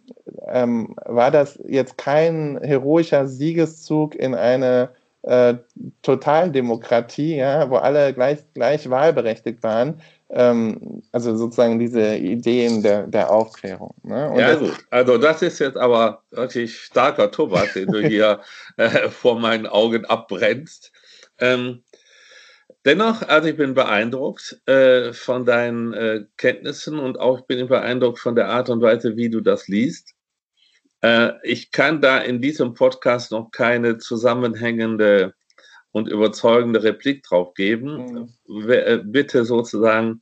[0.47, 4.89] ähm, war das jetzt kein heroischer Siegeszug in eine
[5.23, 5.55] äh,
[6.01, 10.01] Totaldemokratie, ja, wo alle gleich, gleich wahlberechtigt waren.
[10.29, 13.95] Ähm, also sozusagen diese Ideen der, der Aufklärung.
[14.03, 14.33] Ne?
[14.37, 14.77] ja, das, gut.
[14.89, 18.41] Also das ist jetzt aber wirklich starker Tobak, den du hier
[18.77, 20.91] äh, vor meinen Augen abbrennst.
[21.39, 21.83] Ähm,
[22.83, 28.19] dennoch, also ich bin beeindruckt äh, von deinen äh, Kenntnissen und auch bin ich beeindruckt
[28.19, 30.13] von der Art und Weise, wie du das liest.
[31.01, 35.33] Äh, ich kann da in diesem Podcast noch keine zusammenhängende
[35.97, 38.29] und überzeugende Replik drauf geben.
[38.47, 38.69] Mhm.
[38.69, 40.21] Äh, bitte sozusagen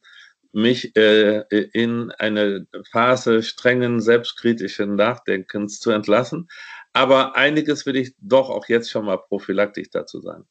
[0.53, 1.41] mich äh,
[1.73, 6.47] in eine Phase strengen, selbstkritischen Nachdenkens zu entlassen.
[6.93, 10.47] Aber einiges will ich doch auch jetzt schon mal prophylaktisch dazu sagen.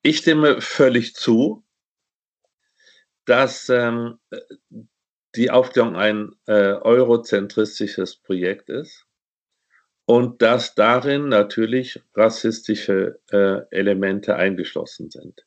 [0.00, 1.62] Ich stimme völlig zu,
[3.26, 4.18] dass ähm,
[5.34, 9.04] die Aufklärung ein äh, eurozentristisches Projekt ist
[10.10, 15.46] und dass darin natürlich rassistische äh, Elemente eingeschlossen sind.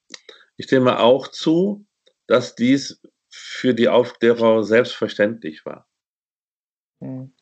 [0.56, 1.86] Ich stimme auch zu,
[2.28, 5.86] dass dies für die Aufklärer selbstverständlich war.
[7.02, 7.34] Mhm.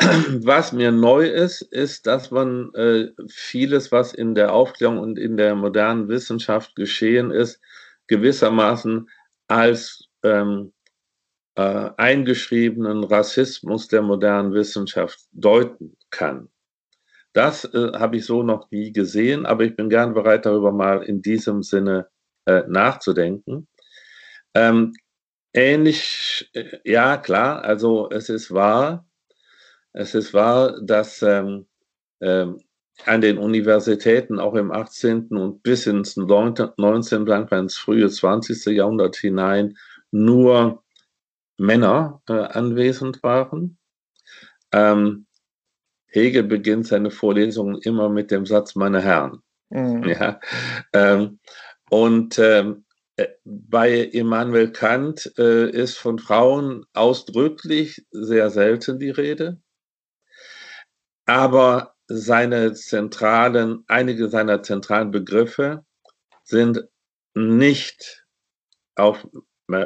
[0.00, 5.36] was mir neu ist, ist, dass man äh, vieles, was in der Aufklärung und in
[5.36, 7.60] der modernen Wissenschaft geschehen ist,
[8.08, 9.08] gewissermaßen
[9.46, 10.72] als ähm,
[11.54, 16.48] äh, eingeschriebenen Rassismus der modernen Wissenschaft deuten kann.
[17.32, 21.02] Das äh, habe ich so noch nie gesehen, aber ich bin gern bereit, darüber mal
[21.02, 22.08] in diesem Sinne
[22.46, 23.68] äh, nachzudenken.
[24.54, 24.94] Ähm,
[25.52, 29.06] ähnlich, äh, ja klar, also es ist wahr,
[29.92, 31.66] es ist wahr, dass ähm,
[32.20, 32.60] ähm,
[33.04, 35.28] an den Universitäten auch im 18.
[35.28, 37.26] und bis ins 19.
[37.50, 38.64] ins frühe 20.
[38.74, 39.76] Jahrhundert hinein
[40.10, 40.82] nur
[41.58, 43.78] Männer äh, anwesend waren.
[44.72, 45.25] Ähm,
[46.16, 49.42] Hegel beginnt seine Vorlesungen immer mit dem Satz, meine Herren.
[49.68, 50.04] Mhm.
[50.04, 50.40] Ja,
[50.92, 51.38] ähm,
[51.90, 52.84] und ähm,
[53.16, 59.60] äh, bei Immanuel Kant äh, ist von Frauen ausdrücklich sehr selten die Rede.
[61.26, 65.84] Aber seine zentralen, einige seiner zentralen Begriffe
[66.44, 66.88] sind
[67.34, 68.24] nicht
[68.94, 69.26] auf,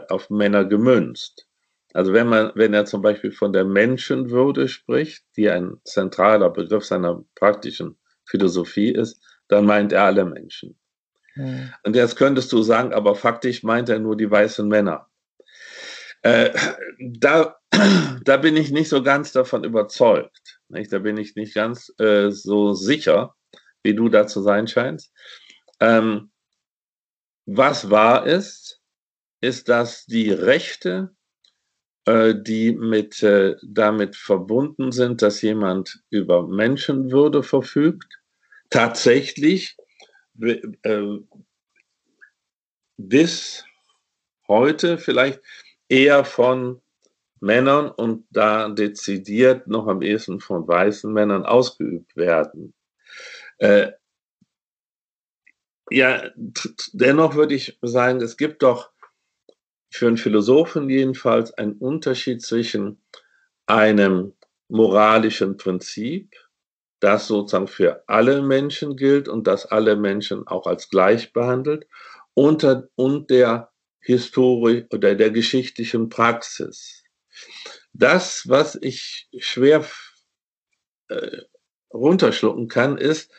[0.08, 1.49] auf Männer gemünzt.
[1.92, 6.84] Also wenn man, wenn er zum Beispiel von der Menschenwürde spricht, die ein zentraler Begriff
[6.84, 10.78] seiner praktischen Philosophie ist, dann meint er alle Menschen.
[11.34, 11.72] Mhm.
[11.82, 15.08] Und jetzt könntest du sagen, aber faktisch meint er nur die weißen Männer.
[16.22, 16.50] Äh,
[16.98, 17.56] da,
[18.24, 20.60] da bin ich nicht so ganz davon überzeugt.
[20.68, 20.92] Nicht?
[20.92, 23.34] Da bin ich nicht ganz äh, so sicher,
[23.82, 25.12] wie du da zu sein scheinst.
[25.80, 26.30] Ähm,
[27.46, 28.80] was wahr ist,
[29.40, 31.16] ist, dass die Rechte
[32.06, 38.20] die mit, äh, damit verbunden sind, dass jemand über Menschenwürde verfügt,
[38.70, 39.76] tatsächlich
[40.40, 41.18] äh,
[42.96, 43.64] bis
[44.48, 45.40] heute vielleicht
[45.88, 46.80] eher von
[47.40, 52.74] Männern und da dezidiert noch am ehesten von weißen Männern ausgeübt werden.
[53.58, 53.92] Äh,
[55.90, 56.30] ja,
[56.92, 58.89] dennoch würde ich sagen, es gibt doch
[59.90, 63.02] für einen Philosophen jedenfalls ein Unterschied zwischen
[63.66, 64.34] einem
[64.68, 66.34] moralischen Prinzip,
[67.00, 71.86] das sozusagen für alle Menschen gilt und das alle Menschen auch als gleich behandelt,
[72.34, 77.02] und, und der Historie oder der geschichtlichen Praxis.
[77.92, 79.84] Das, was ich schwer
[81.08, 81.42] äh,
[81.92, 83.32] runterschlucken kann, ist,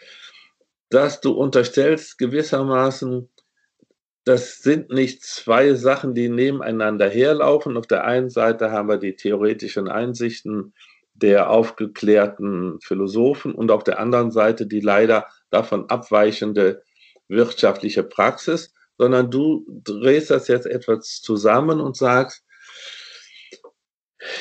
[0.89, 3.29] dass du unterstellst gewissermaßen,
[4.23, 7.77] das sind nicht zwei Sachen, die nebeneinander herlaufen.
[7.77, 10.73] Auf der einen Seite haben wir die theoretischen Einsichten
[11.13, 16.83] der aufgeklärten Philosophen und auf der anderen Seite die leider davon abweichende
[17.27, 22.43] wirtschaftliche Praxis, sondern du drehst das jetzt etwas zusammen und sagst,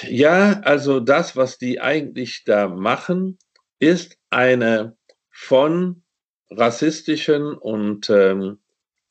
[0.09, 3.39] ja, also das, was die eigentlich da machen,
[3.79, 4.97] ist eine
[5.31, 6.03] von
[6.51, 8.59] rassistischen und ähm,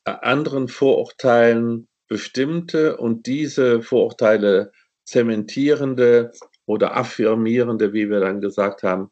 [0.04, 4.72] anderen Vorurteilen bestimmte und diese Vorurteile
[5.04, 6.32] zementierende
[6.66, 9.10] oder affirmierende, wie wir dann gesagt haben,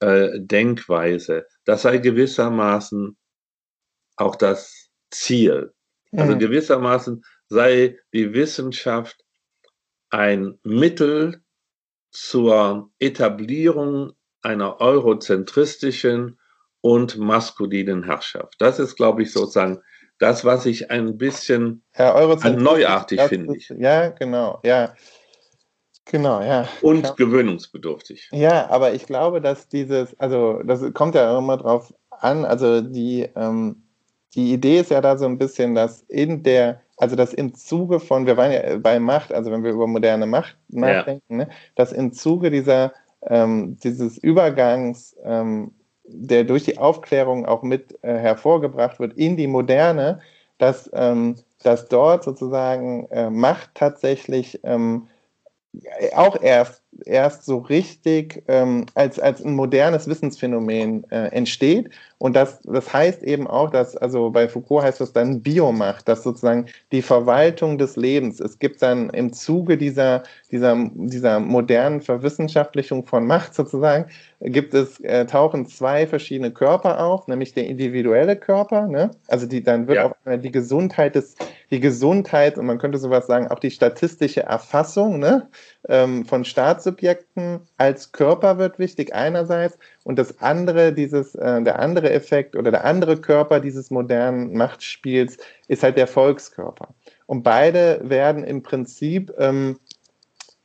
[0.00, 1.46] äh, Denkweise.
[1.64, 3.16] Das sei gewissermaßen
[4.16, 5.72] auch das Ziel.
[6.12, 6.38] Also mhm.
[6.38, 9.24] gewissermaßen sei die Wissenschaft
[10.10, 11.42] ein Mittel
[12.10, 16.38] zur Etablierung einer eurozentristischen
[16.80, 18.54] und maskulinen Herrschaft.
[18.58, 19.82] Das ist, glaube ich, sozusagen
[20.18, 23.58] das, was ich ein bisschen neuartig finde.
[23.78, 24.94] Ja, genau, ja.
[26.06, 26.68] Genau, ja.
[26.82, 27.12] Und ja.
[27.14, 28.28] gewöhnungsbedürftig.
[28.32, 33.28] Ja, aber ich glaube, dass dieses, also das kommt ja immer drauf an, also die,
[33.34, 33.82] ähm,
[34.34, 37.98] die Idee ist ja da so ein bisschen, dass in der, also dass im Zuge
[37.98, 41.46] von, wir waren ja bei Macht, also wenn wir über moderne Macht nachdenken, ja.
[41.46, 45.72] ne, dass im Zuge dieser, ähm, dieses Übergangs ähm,
[46.08, 50.20] der durch die Aufklärung auch mit äh, hervorgebracht wird in die Moderne,
[50.58, 55.08] dass, ähm, dass dort sozusagen äh, Macht tatsächlich ähm,
[56.14, 61.90] auch erst, erst so richtig ähm, als, als ein modernes Wissensphänomen äh, entsteht.
[62.18, 66.22] Und das, das heißt eben auch, dass, also bei Foucault heißt das dann Biomacht, dass
[66.22, 68.40] sozusagen die Verwaltung des Lebens.
[68.40, 74.06] Es gibt dann im Zuge dieser, dieser, dieser modernen Verwissenschaftlichung von Macht sozusagen,
[74.40, 79.10] gibt es, äh, tauchen zwei verschiedene Körper auf, nämlich der individuelle Körper, ne?
[79.28, 80.06] also die, dann wird ja.
[80.06, 81.36] auch die Gesundheit des,
[81.70, 85.48] die Gesundheit und man könnte sowas sagen, auch die statistische Erfassung ne?
[85.88, 92.10] Ähm, von Staatssubjekten als Körper wird wichtig einerseits und das andere, dieses, äh, der andere
[92.10, 96.88] Effekt oder der andere Körper dieses modernen Machtspiels ist halt der Volkskörper.
[97.26, 99.78] Und beide werden im Prinzip ähm,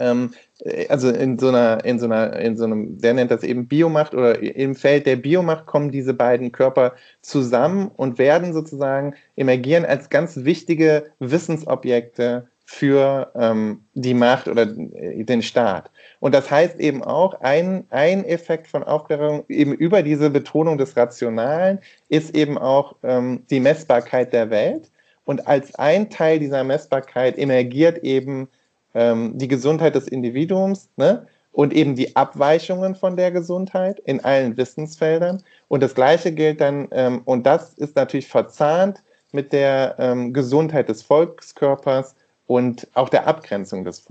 [0.01, 3.43] ähm, äh, also in so einer, in so einer, in so einem, der nennt das
[3.43, 9.15] eben Biomacht oder im Feld der Biomacht kommen diese beiden Körper zusammen und werden sozusagen
[9.35, 15.91] emergieren als ganz wichtige Wissensobjekte für ähm, die Macht oder den Staat.
[16.21, 20.95] Und das heißt eben auch, ein, ein Effekt von Aufklärung eben über diese Betonung des
[20.95, 24.89] Rationalen ist eben auch ähm, die Messbarkeit der Welt.
[25.25, 28.47] Und als ein Teil dieser Messbarkeit emergiert eben
[28.95, 31.27] ähm, die Gesundheit des Individuums ne?
[31.51, 35.43] und eben die Abweichungen von der Gesundheit in allen Wissensfeldern.
[35.67, 39.03] Und das Gleiche gilt dann, ähm, und das ist natürlich verzahnt
[39.33, 42.15] mit der ähm, Gesundheit des Volkskörpers
[42.51, 44.05] und auch der Abgrenzung des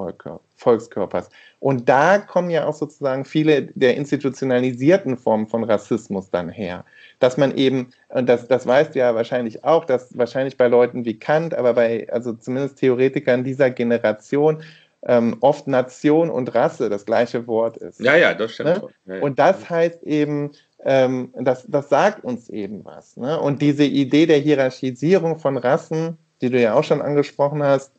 [0.57, 1.29] Volkskörpers.
[1.59, 6.87] Und da kommen ja auch sozusagen viele der institutionalisierten Formen von Rassismus dann her.
[7.19, 11.05] Dass man eben, und das, das weißt du ja wahrscheinlich auch, dass wahrscheinlich bei Leuten
[11.05, 14.63] wie Kant, aber bei, also zumindest Theoretikern dieser Generation,
[15.03, 18.01] ähm, oft Nation und Rasse das gleiche Wort ist.
[18.01, 18.83] Ja, ja, das stimmt.
[18.83, 18.89] Ne?
[19.05, 19.23] Ja, ja.
[19.23, 23.19] Und das heißt eben, ähm, das, das sagt uns eben was.
[23.19, 23.39] Ne?
[23.39, 27.93] Und diese Idee der Hierarchisierung von Rassen, die du ja auch schon angesprochen hast,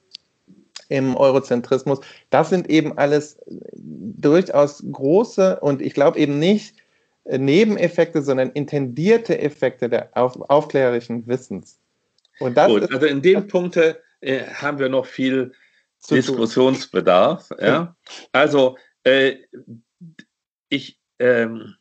[0.89, 1.99] im Eurozentrismus.
[2.29, 3.39] Das sind eben alles
[3.75, 6.75] durchaus große und ich glaube eben nicht
[7.25, 11.79] Nebeneffekte, sondern intendierte Effekte der auf, aufklärerischen Wissens.
[12.39, 13.95] Und das Gut, also in dem Punkt äh,
[14.53, 15.53] haben wir noch viel
[16.09, 17.49] Diskussionsbedarf.
[17.59, 17.95] Ja?
[18.31, 19.37] Also äh,
[20.69, 21.75] ich, ähm,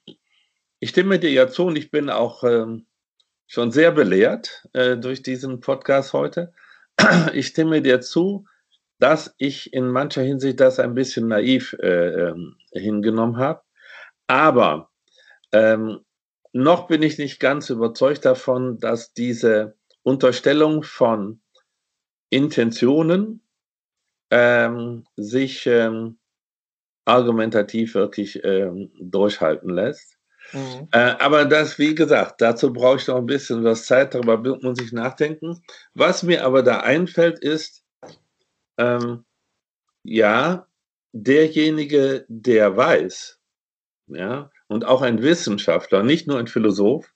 [0.78, 2.86] ich stimme dir ja zu und ich bin auch ähm,
[3.46, 6.52] schon sehr belehrt äh, durch diesen Podcast heute.
[7.32, 8.44] Ich stimme dir zu,
[9.00, 13.62] dass ich in mancher Hinsicht das ein bisschen naiv äh, ähm, hingenommen habe.
[14.26, 14.90] Aber
[15.52, 16.00] ähm,
[16.52, 21.40] noch bin ich nicht ganz überzeugt davon, dass diese Unterstellung von
[22.28, 23.42] Intentionen
[24.30, 26.18] ähm, sich ähm,
[27.04, 30.16] argumentativ wirklich ähm, durchhalten lässt.
[30.52, 30.88] Mhm.
[30.92, 34.80] Äh, aber das, wie gesagt, dazu brauche ich noch ein bisschen was Zeit, darüber muss
[34.80, 35.62] ich nachdenken.
[35.94, 37.79] Was mir aber da einfällt, ist,
[38.80, 39.24] ähm,
[40.02, 40.66] ja,
[41.12, 43.38] derjenige, der weiß,
[44.08, 47.12] ja, und auch ein Wissenschaftler, nicht nur ein Philosoph,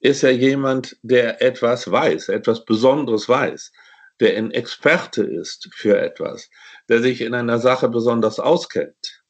[0.00, 3.72] ist ja jemand, der etwas weiß, etwas Besonderes weiß,
[4.20, 6.50] der ein Experte ist für etwas,
[6.88, 9.22] der sich in einer Sache besonders auskennt.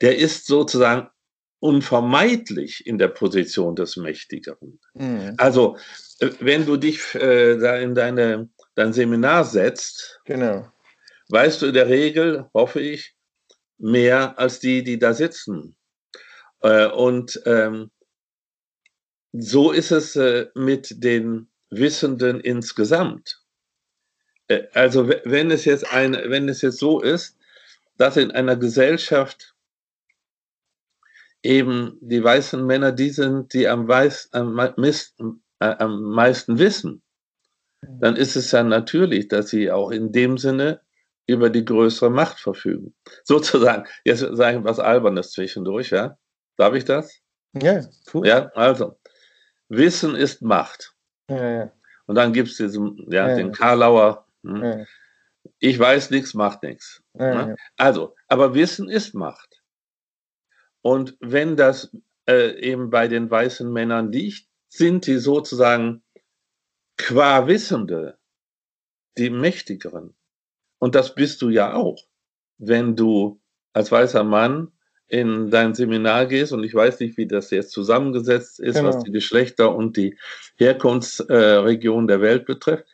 [0.00, 1.08] Der ist sozusagen
[1.60, 4.78] unvermeidlich in der Position des Mächtigeren.
[4.94, 5.34] Mhm.
[5.38, 5.76] Also,
[6.20, 10.70] äh, wenn du dich äh, da in deine, dein Seminar setzt, genau
[11.28, 13.14] weißt du in der Regel, hoffe ich,
[13.78, 15.76] mehr als die, die da sitzen.
[16.60, 17.90] Äh, und ähm,
[19.32, 23.40] so ist es äh, mit den Wissenden insgesamt.
[24.48, 27.36] Äh, also wenn es jetzt ein, wenn es jetzt so ist,
[27.96, 29.54] dass in einer Gesellschaft
[31.42, 37.02] eben die weißen Männer die sind, die am, weiß, am, äh, am meisten wissen,
[37.80, 40.80] dann ist es ja natürlich, dass sie auch in dem Sinne
[41.28, 42.94] über die größere Macht verfügen.
[43.22, 46.18] Sozusagen, jetzt sage ich was Albernes zwischendurch, ja?
[46.56, 47.20] Darf ich das?
[47.52, 48.26] Ja, cool.
[48.26, 48.98] Ja, also,
[49.68, 50.94] Wissen ist Macht.
[51.30, 51.72] Ja, ja.
[52.06, 54.86] Und dann gibt es diesen, ja, ja, den Karlauer, hm?
[55.58, 57.02] ich weiß nichts, macht nichts.
[57.12, 57.56] Ne?
[57.76, 59.62] Also, aber Wissen ist Macht.
[60.80, 61.94] Und wenn das
[62.26, 66.02] äh, eben bei den weißen Männern liegt, sind die sozusagen
[66.96, 68.18] qua Wissende
[69.18, 70.14] die Mächtigeren.
[70.78, 71.98] Und das bist du ja auch,
[72.58, 73.40] wenn du
[73.72, 74.72] als weißer Mann
[75.08, 78.88] in dein Seminar gehst und ich weiß nicht, wie das jetzt zusammengesetzt ist, genau.
[78.88, 80.18] was die Geschlechter und die
[80.56, 82.84] Herkunftsregion äh, der Welt betrifft.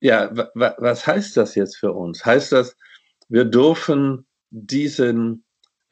[0.00, 2.24] Ja, was heißt das jetzt für uns?
[2.26, 2.76] Heißt das,
[3.28, 5.44] wir dürfen diesen,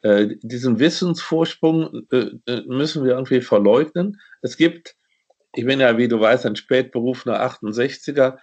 [0.02, 4.20] äh, diesen Wissensvorsprung äh, äh müssen wir irgendwie verleugnen?
[4.42, 4.94] Es gibt,
[5.54, 8.36] ich bin ja, wie du weißt, ein spätberufener 68er.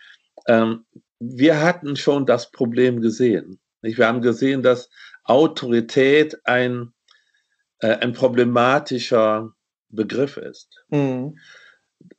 [0.48, 0.86] Ähm,
[1.22, 3.60] wir hatten schon das Problem gesehen.
[3.82, 4.90] Wir haben gesehen, dass
[5.24, 6.94] Autorität ein,
[7.80, 9.54] äh, ein problematischer
[9.90, 11.38] Begriff ist, mhm.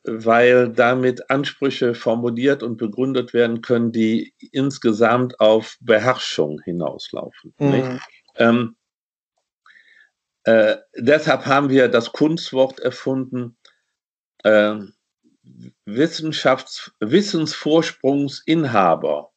[0.05, 7.55] weil damit Ansprüche formuliert und begründet werden können, die insgesamt auf Beherrschung hinauslaufen.
[7.59, 8.01] Mhm.
[8.37, 8.77] Ähm,
[10.45, 13.57] äh, deshalb haben wir das Kunstwort erfunden,
[14.45, 14.77] äh,
[15.85, 19.33] Wissenschafts Wissensvorsprungsinhaber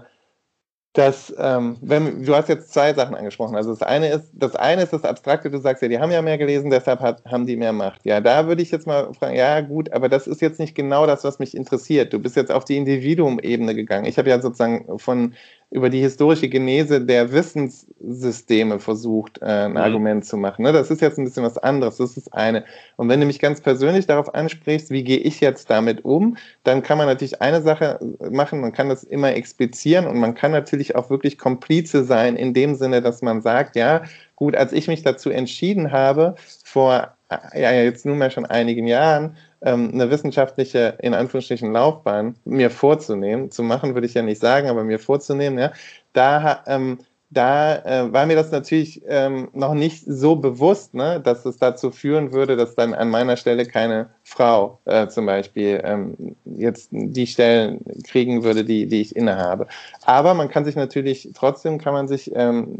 [0.97, 3.55] dass, ähm, wenn, du hast jetzt zwei Sachen angesprochen.
[3.55, 6.23] Also das eine ist, das eine ist das Abstrakte, du sagst ja, die haben ja
[6.23, 8.01] mehr gelesen, deshalb hat, haben die mehr Macht.
[8.05, 11.07] Ja, da würde ich jetzt mal fragen, ja gut, aber das ist jetzt nicht genau
[11.07, 12.15] das, was mich interessiert.
[12.15, 14.07] Du bist jetzt auf die Individuum-Ebene gegangen.
[14.07, 15.35] Ich habe ja sozusagen von
[15.71, 19.77] über die historische Genese der Wissenssysteme versucht, äh, ein mhm.
[19.77, 20.63] Argument zu machen.
[20.63, 20.73] Ne?
[20.73, 22.65] Das ist jetzt ein bisschen was anderes, das ist eine.
[22.97, 26.83] Und wenn du mich ganz persönlich darauf ansprichst, wie gehe ich jetzt damit um, dann
[26.83, 27.99] kann man natürlich eine Sache
[28.31, 32.55] machen, man kann das immer explizieren und man kann natürlich auch wirklich Komplize sein, in
[32.55, 34.03] dem Sinne, dass man sagt, ja,
[34.37, 37.17] gut, als ich mich dazu entschieden habe, vor
[37.55, 43.63] ja, jetzt nunmehr schon einigen Jahren, ähm, eine wissenschaftliche, in Anführungsstrichen, Laufbahn mir vorzunehmen, zu
[43.63, 45.73] machen würde ich ja nicht sagen, aber mir vorzunehmen, ja,
[46.13, 46.99] da, ähm,
[47.31, 51.91] da äh, war mir das natürlich ähm, noch nicht so bewusst, ne, dass es dazu
[51.91, 57.27] führen würde, dass dann an meiner Stelle keine Frau äh, zum Beispiel ähm, jetzt die
[57.27, 59.67] Stellen kriegen würde, die, die ich innehabe.
[60.05, 62.79] Aber man kann sich natürlich, trotzdem kann man sich, ähm,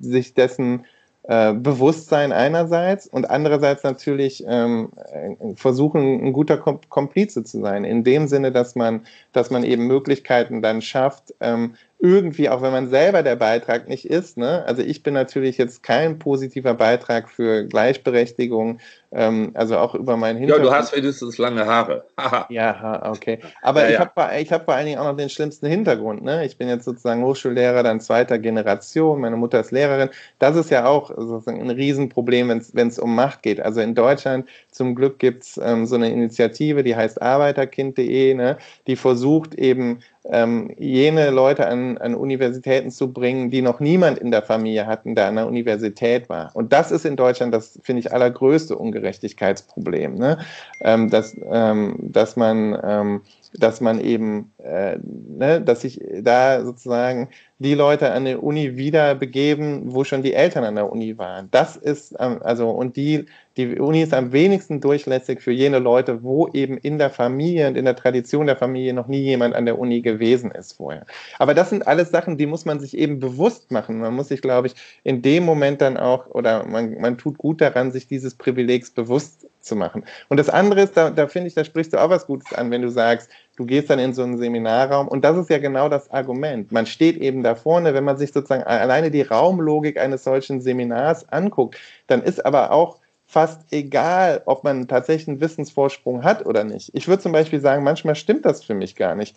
[0.00, 0.84] sich dessen
[1.26, 8.04] äh, Bewusstsein einerseits und andererseits natürlich ähm, äh, versuchen, ein guter Komplize zu sein, in
[8.04, 12.88] dem Sinne, dass man, dass man eben Möglichkeiten dann schafft, ähm, irgendwie, auch wenn man
[12.88, 14.62] selber der Beitrag nicht ist, ne?
[14.66, 18.80] also ich bin natürlich jetzt kein positiver Beitrag für Gleichberechtigung,
[19.12, 20.66] ähm, also auch über meinen Hintergrund.
[20.66, 22.04] Ja, du hast wenigstens lange Haare.
[22.50, 23.38] ja, okay.
[23.62, 24.00] Aber ja, ich ja.
[24.00, 26.22] habe ich hab vor allen Dingen auch noch den schlimmsten Hintergrund.
[26.22, 26.44] Ne?
[26.44, 30.10] Ich bin jetzt sozusagen Hochschullehrer, dann zweiter Generation, meine Mutter ist Lehrerin.
[30.38, 33.60] Das ist ja auch sozusagen ein Riesenproblem, wenn es um Macht geht.
[33.60, 38.58] Also in Deutschland zum Glück gibt es ähm, so eine Initiative, die heißt arbeiterkind.de, ne?
[38.86, 44.30] die versucht eben ähm, jene Leute an, an Universitäten zu bringen, die noch niemand in
[44.30, 46.50] der Familie hatten, der an der Universität war.
[46.54, 50.38] Und das ist in Deutschland das, finde ich, allergrößte Ungerechtigkeitsproblem, ne?
[50.80, 53.20] ähm, dass, ähm, dass man ähm,
[53.58, 57.28] dass man eben, äh, ne, dass sich da sozusagen
[57.58, 61.48] die Leute an der Uni wieder begeben, wo schon die Eltern an der Uni waren.
[61.52, 63.26] Das ist, also, und die,
[63.56, 67.76] die Uni ist am wenigsten durchlässig für jene Leute, wo eben in der Familie und
[67.76, 71.06] in der Tradition der Familie noch nie jemand an der Uni gewesen ist vorher.
[71.38, 74.00] Aber das sind alles Sachen, die muss man sich eben bewusst machen.
[74.00, 74.74] Man muss sich, glaube ich,
[75.04, 79.46] in dem Moment dann auch, oder man, man tut gut daran, sich dieses Privilegs bewusst
[79.60, 80.04] zu machen.
[80.28, 82.70] Und das andere ist, da, da finde ich, da sprichst du auch was Gutes an,
[82.70, 85.88] wenn du sagst, du gehst dann in so einen Seminarraum und das ist ja genau
[85.88, 86.72] das Argument.
[86.72, 91.28] Man steht eben da vorne, wenn man sich sozusagen alleine die Raumlogik eines solchen Seminars
[91.28, 91.76] anguckt,
[92.06, 96.90] dann ist aber auch fast egal, ob man tatsächlich einen Wissensvorsprung hat oder nicht.
[96.94, 99.36] Ich würde zum Beispiel sagen, manchmal stimmt das für mich gar nicht.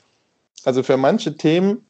[0.63, 1.85] Also für manche Themen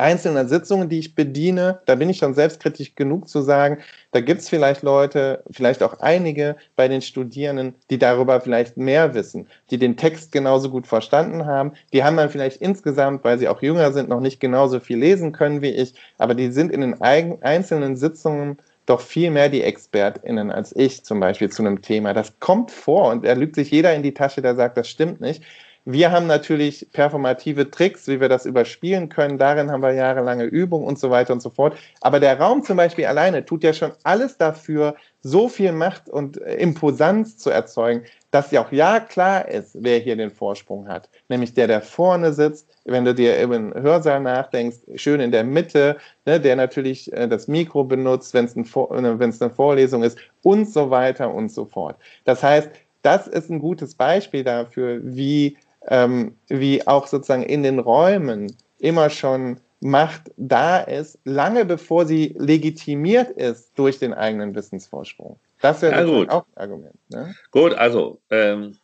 [0.00, 3.78] einzelner Sitzungen, die ich bediene, da bin ich schon selbstkritisch genug zu sagen,
[4.12, 9.14] da gibt es vielleicht Leute, vielleicht auch einige bei den Studierenden, die darüber vielleicht mehr
[9.14, 11.72] wissen, die den Text genauso gut verstanden haben.
[11.92, 15.32] Die haben dann vielleicht insgesamt, weil sie auch jünger sind, noch nicht genauso viel lesen
[15.32, 20.50] können wie ich, aber die sind in den einzelnen Sitzungen doch viel mehr die ExpertInnen
[20.50, 22.12] als ich zum Beispiel zu einem Thema.
[22.12, 25.20] Das kommt vor und da lügt sich jeder in die Tasche, der sagt, das stimmt
[25.20, 25.44] nicht.
[25.86, 29.38] Wir haben natürlich performative Tricks, wie wir das überspielen können.
[29.38, 31.76] Darin haben wir jahrelange Übung und so weiter und so fort.
[32.02, 36.40] Aber der Raum zum Beispiel alleine tut ja schon alles dafür, so viel Macht und
[36.40, 41.08] äh, Imposanz zu erzeugen, dass ja auch ja klar ist, wer hier den Vorsprung hat.
[41.28, 45.96] Nämlich der, der vorne sitzt, wenn du dir im Hörsaal nachdenkst, schön in der Mitte,
[46.26, 50.70] ne, der natürlich äh, das Mikro benutzt, wenn es ein, äh, eine Vorlesung ist und
[50.70, 51.96] so weiter und so fort.
[52.24, 52.70] Das heißt,
[53.02, 55.56] das ist ein gutes Beispiel dafür, wie
[55.86, 62.36] ähm, wie auch sozusagen in den Räumen immer schon Macht da ist, lange bevor sie
[62.38, 65.40] legitimiert ist durch den eigenen Wissensvorsprung.
[65.62, 66.98] Das wäre ja, auch ein Argument.
[67.08, 67.34] Ne?
[67.50, 68.76] Gut, also ähm,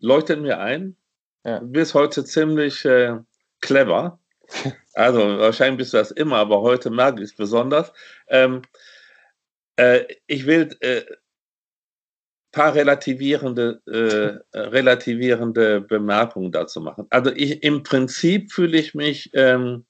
[0.00, 0.96] leuchtet mir ein,
[1.44, 1.60] ja.
[1.60, 3.18] du bist heute ziemlich äh,
[3.60, 4.18] clever.
[4.96, 7.92] Also wahrscheinlich bist du das immer, aber heute mag ich es besonders.
[8.28, 8.62] Ähm,
[9.74, 11.02] äh, ich will äh,
[12.54, 17.06] paar relativierende, äh, relativierende Bemerkungen dazu machen.
[17.10, 19.84] Also ich, im Prinzip fühle ich mich ähm,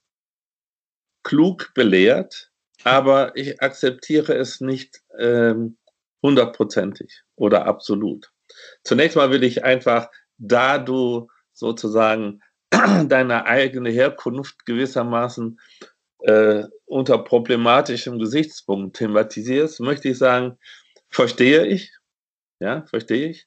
[1.22, 2.50] klug belehrt,
[2.84, 5.76] aber ich akzeptiere es nicht ähm,
[6.22, 8.32] hundertprozentig oder absolut.
[8.82, 10.08] Zunächst mal will ich einfach,
[10.38, 12.40] da du sozusagen
[12.70, 15.60] deine eigene Herkunft gewissermaßen
[16.20, 20.58] äh, unter problematischem Gesichtspunkt thematisierst, möchte ich sagen,
[21.10, 21.92] verstehe ich.
[22.60, 23.46] Ja, verstehe ich.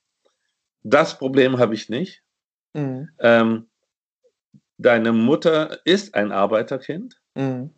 [0.84, 2.24] Das Problem habe ich nicht.
[2.74, 3.10] Mhm.
[3.20, 3.68] Ähm,
[4.78, 7.20] deine Mutter ist ein Arbeiterkind.
[7.36, 7.72] Mhm.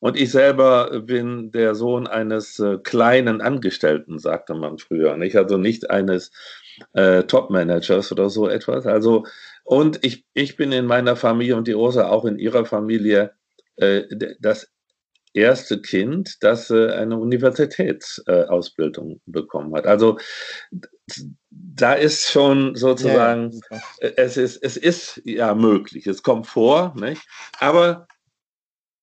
[0.00, 5.34] Und ich selber bin der Sohn eines äh, kleinen Angestellten, sagte man früher, nicht?
[5.36, 6.30] Also nicht eines
[6.92, 8.86] äh, Top-Managers oder so etwas.
[8.86, 9.24] Also,
[9.62, 13.32] und ich, ich bin in meiner Familie und die Ursa auch in ihrer Familie
[13.76, 14.02] äh,
[14.40, 14.73] das
[15.34, 19.86] erste Kind, das äh, eine Universitätsausbildung bekommen hat.
[19.86, 20.18] Also
[21.50, 24.08] da ist schon sozusagen, ja, ja.
[24.16, 27.22] es, ist, es ist ja möglich, es kommt vor, nicht?
[27.58, 28.06] aber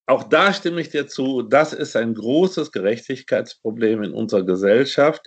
[0.07, 5.21] auch da stimme ich dir zu, das ist ein großes Gerechtigkeitsproblem in unserer Gesellschaft.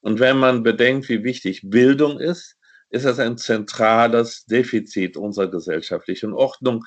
[0.00, 2.56] Und wenn man bedenkt, wie wichtig Bildung ist,
[2.90, 6.84] ist das ein zentrales Defizit unserer gesellschaftlichen Ordnung,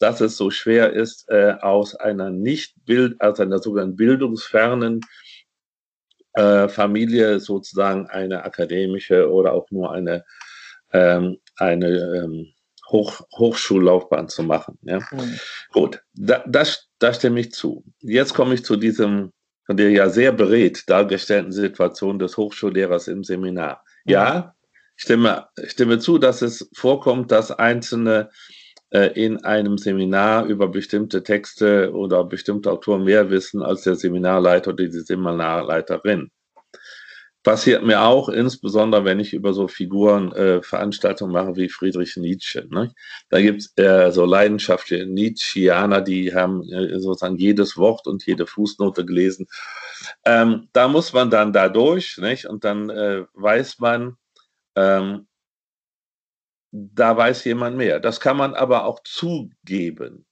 [0.00, 5.00] dass es so schwer ist, äh, aus einer nicht Bild, aus einer sogenannten bildungsfernen
[6.32, 10.24] äh, Familie sozusagen eine akademische oder auch nur eine,
[10.92, 12.52] ähm, eine ähm,
[12.88, 14.78] Hoch, Hochschullaufbahn zu machen.
[14.82, 14.98] Ja?
[15.10, 15.38] Mhm.
[15.72, 17.84] Gut, da, das, da stimme ich zu.
[18.00, 19.32] Jetzt komme ich zu diesem
[19.66, 23.84] von der ja sehr beredt dargestellten Situation des Hochschullehrers im Seminar.
[24.04, 24.10] Mhm.
[24.12, 24.54] Ja,
[24.96, 28.30] stimme, stimme zu, dass es vorkommt, dass Einzelne
[28.90, 34.84] in einem Seminar über bestimmte Texte oder bestimmte Autoren mehr wissen als der Seminarleiter oder
[34.84, 36.30] die Seminarleiterin
[37.42, 42.66] passiert mir auch, insbesondere wenn ich über so Figuren äh, Veranstaltungen mache wie Friedrich Nietzsche.
[42.70, 42.92] Ne?
[43.30, 48.46] Da gibt es äh, so leidenschaftliche Nietzscheaner, die haben äh, sozusagen jedes Wort und jede
[48.46, 49.46] Fußnote gelesen.
[50.24, 52.46] Ähm, da muss man dann da durch nicht?
[52.46, 54.16] und dann äh, weiß man,
[54.76, 55.26] ähm,
[56.72, 58.00] da weiß jemand mehr.
[58.00, 60.24] Das kann man aber auch zugeben,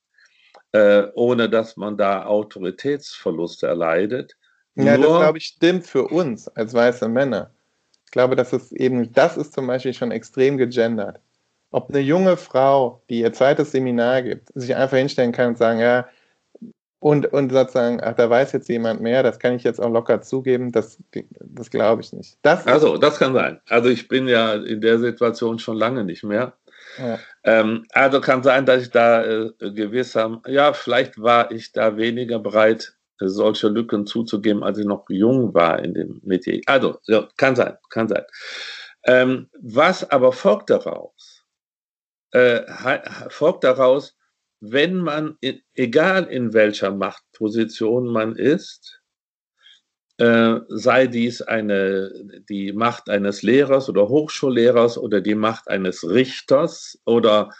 [0.73, 4.37] äh, ohne dass man da Autoritätsverluste erleidet.
[4.75, 7.51] Ja, Nur, das glaube ich stimmt für uns als weiße Männer.
[8.05, 11.21] Ich glaube, das ist eben, das ist zum Beispiel schon extrem gegendert.
[11.71, 15.81] Ob eine junge Frau, die ihr zweites Seminar gibt, sich einfach hinstellen kann und sagen,
[15.81, 16.09] ja,
[17.01, 20.21] und, und sozusagen, ach, da weiß jetzt jemand mehr, das kann ich jetzt auch locker
[20.21, 20.99] zugeben, das,
[21.41, 22.39] das glaube ich nicht.
[22.43, 23.61] Das also, das kann sein.
[23.69, 26.55] Also ich bin ja in der Situation schon lange nicht mehr.
[26.99, 27.19] Ja.
[27.45, 31.97] Ähm, also kann sein, dass ich da äh, gewiss habe, ja, vielleicht war ich da
[31.97, 36.61] weniger bereit, solche Lücken zuzugeben, als ich noch jung war in dem Metier.
[36.67, 38.25] Also, ja, kann sein, kann sein.
[39.05, 41.45] Ähm, was aber folgt daraus?
[42.33, 42.63] Äh,
[43.29, 44.18] folgt daraus,
[44.61, 45.37] wenn man,
[45.75, 49.01] egal in welcher Machtposition man ist,
[50.19, 52.13] äh, sei dies eine,
[52.49, 57.51] die Macht eines Lehrers oder Hochschullehrers oder die Macht eines Richters oder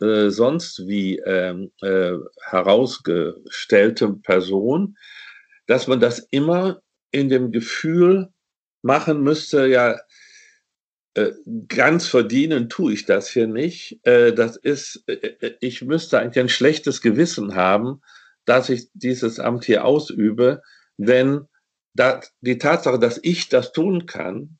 [0.00, 4.96] äh, sonst wie ähm, äh, herausgestellte Person,
[5.68, 6.82] dass man das immer
[7.12, 8.30] in dem Gefühl
[8.82, 9.96] machen müsste, ja,
[11.68, 14.00] ganz verdienen tue ich das hier nicht.
[14.04, 18.02] Äh, das ist, äh, ich müsste eigentlich ein schlechtes Gewissen haben,
[18.44, 20.62] dass ich dieses Amt hier ausübe,
[20.96, 21.46] denn
[22.40, 24.58] die Tatsache, dass ich das tun kann,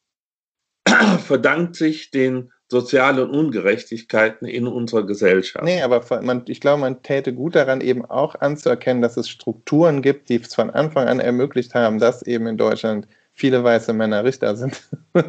[1.24, 5.64] verdankt sich den sozialen Ungerechtigkeiten in unserer Gesellschaft.
[5.64, 10.02] Nee, aber man, ich glaube, man täte gut daran, eben auch anzuerkennen, dass es Strukturen
[10.02, 13.08] gibt, die es von Anfang an ermöglicht haben, dass eben in Deutschland
[13.38, 14.82] viele weiße Männer Richter sind.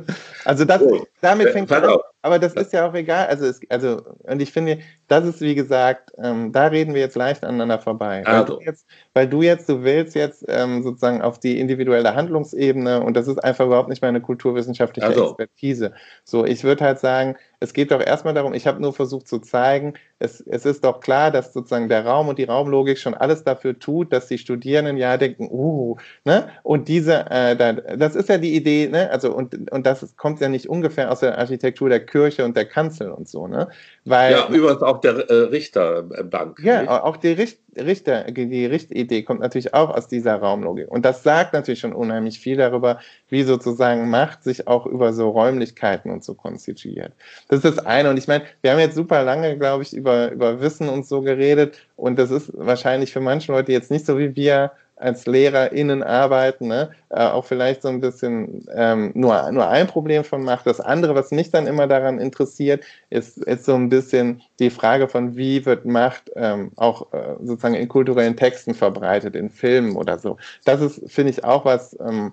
[0.46, 2.00] also das, oh, damit äh, fängt an.
[2.22, 3.28] Aber das ist ja auch egal.
[3.28, 7.16] Also, es, also und ich finde, das ist wie gesagt, ähm, da reden wir jetzt
[7.16, 8.26] leicht aneinander vorbei.
[8.26, 8.54] Also.
[8.54, 13.02] Weil, du jetzt, weil du jetzt, du willst jetzt ähm, sozusagen auf die individuelle Handlungsebene
[13.02, 15.30] und das ist einfach überhaupt nicht meine kulturwissenschaftliche also.
[15.30, 15.94] Expertise.
[16.26, 19.40] So, ich würde halt sagen, es geht doch erstmal darum, ich habe nur versucht zu
[19.40, 23.44] zeigen, es, es ist doch klar, dass sozusagen der Raum und die Raumlogik schon alles
[23.44, 26.50] dafür tut, dass die Studierenden ja denken, uh, ne?
[26.64, 27.56] Und diese, äh,
[27.98, 29.10] das ist ja die Idee, ne?
[29.10, 32.66] Also, und, und das kommt ja nicht ungefähr aus der Architektur der Kirche und der
[32.66, 33.70] Kanzel und so, ne?
[34.06, 36.60] Weil, ja, übrigens auch der äh, Richterbank.
[36.64, 36.90] Ja, nicht?
[36.90, 37.60] auch die Richter.
[37.78, 40.90] Richter, die Richtidee kommt natürlich auch aus dieser Raumlogik.
[40.90, 43.00] Und das sagt natürlich schon unheimlich viel darüber,
[43.30, 47.14] wie sozusagen Macht sich auch über so Räumlichkeiten und so konstituiert.
[47.48, 48.10] Das ist das eine.
[48.10, 51.22] Und ich meine, wir haben jetzt super lange, glaube ich, über, über Wissen und so
[51.22, 51.78] geredet.
[51.96, 56.68] Und das ist wahrscheinlich für manche Leute jetzt nicht so wie wir als LehrerInnen arbeiten,
[56.68, 56.92] ne?
[57.10, 60.68] äh, auch vielleicht so ein bisschen ähm, nur, nur ein Problem von macht.
[60.68, 65.08] Das andere, was mich dann immer daran interessiert, ist, ist so ein bisschen die Frage
[65.08, 70.20] von, wie wird Macht ähm, auch äh, sozusagen in kulturellen Texten verbreitet, in Filmen oder
[70.20, 70.38] so.
[70.66, 72.32] Das ist, finde ich, auch was, ähm,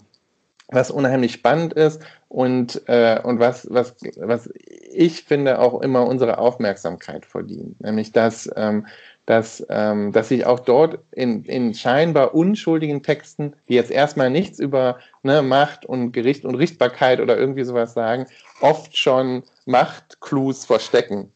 [0.68, 4.50] was unheimlich spannend ist und, äh, und was, was, was
[4.90, 7.80] ich finde auch immer unsere Aufmerksamkeit verdient.
[7.80, 8.86] Nämlich, dass ähm,
[9.26, 14.60] dass, ähm, dass sich auch dort in, in scheinbar unschuldigen Texten, die jetzt erstmal nichts
[14.60, 18.26] über ne, Macht und Gericht und Richtbarkeit oder irgendwie sowas sagen,
[18.60, 21.32] oft schon Machtclues verstecken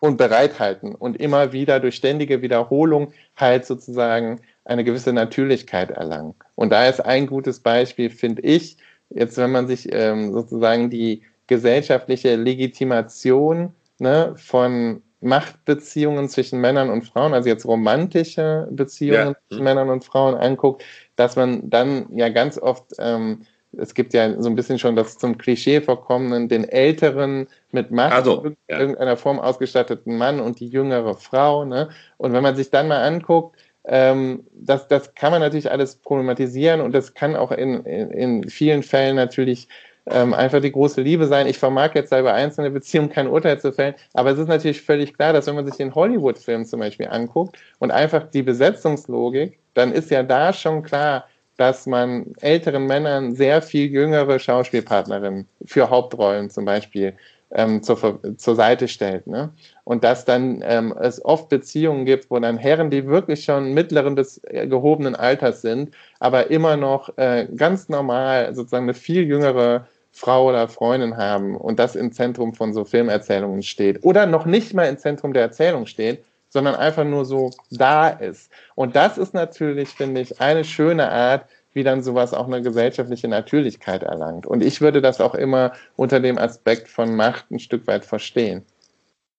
[0.00, 6.34] und bereithalten und immer wieder durch ständige Wiederholung halt sozusagen eine gewisse Natürlichkeit erlangen.
[6.54, 8.76] Und da ist ein gutes Beispiel, finde ich,
[9.10, 17.02] jetzt wenn man sich ähm, sozusagen die gesellschaftliche Legitimation ne, von Machtbeziehungen zwischen Männern und
[17.02, 19.34] Frauen, also jetzt romantische Beziehungen ja.
[19.48, 20.84] zwischen Männern und Frauen anguckt,
[21.16, 23.46] dass man dann ja ganz oft, ähm,
[23.76, 28.12] es gibt ja so ein bisschen schon das zum Klischee vorkommenden, den älteren mit Macht
[28.12, 28.78] also, ja.
[28.78, 31.64] irgendeiner Form ausgestatteten Mann und die jüngere Frau.
[31.64, 31.88] Ne?
[32.18, 33.56] Und wenn man sich dann mal anguckt,
[33.86, 38.48] ähm, das, das kann man natürlich alles problematisieren und das kann auch in, in, in
[38.48, 39.68] vielen Fällen natürlich
[40.06, 41.46] ähm, einfach die große Liebe sein.
[41.46, 44.82] Ich vermag jetzt da über einzelne Beziehungen kein Urteil zu fällen, aber es ist natürlich
[44.82, 49.58] völlig klar, dass wenn man sich den Hollywood-Film zum Beispiel anguckt und einfach die Besetzungslogik,
[49.74, 51.24] dann ist ja da schon klar,
[51.56, 57.14] dass man älteren Männern sehr viel jüngere Schauspielpartnerinnen für Hauptrollen zum Beispiel
[57.52, 59.26] ähm, zur, zur Seite stellt.
[59.26, 59.50] Ne?
[59.84, 64.16] Und dass dann ähm, es oft Beziehungen gibt, wo dann Herren, die wirklich schon mittleren
[64.16, 69.86] bis äh, gehobenen Alters sind, aber immer noch äh, ganz normal sozusagen eine viel jüngere
[70.16, 74.72] Frau oder Freundin haben und das im Zentrum von so Filmerzählungen steht oder noch nicht
[74.72, 78.48] mal im Zentrum der Erzählung steht, sondern einfach nur so da ist.
[78.76, 83.26] Und das ist natürlich, finde ich, eine schöne Art, wie dann sowas auch eine gesellschaftliche
[83.26, 84.46] Natürlichkeit erlangt.
[84.46, 88.64] Und ich würde das auch immer unter dem Aspekt von Macht ein Stück weit verstehen.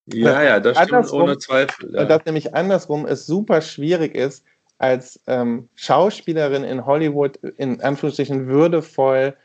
[0.07, 1.95] Ja, ja, das stimmt ohne Zweifel.
[1.95, 2.03] Ja.
[2.03, 4.43] Dass nämlich andersrum es super schwierig ist,
[4.77, 9.35] als ähm, Schauspielerin in Hollywood in Anführungsstrichen würdevoll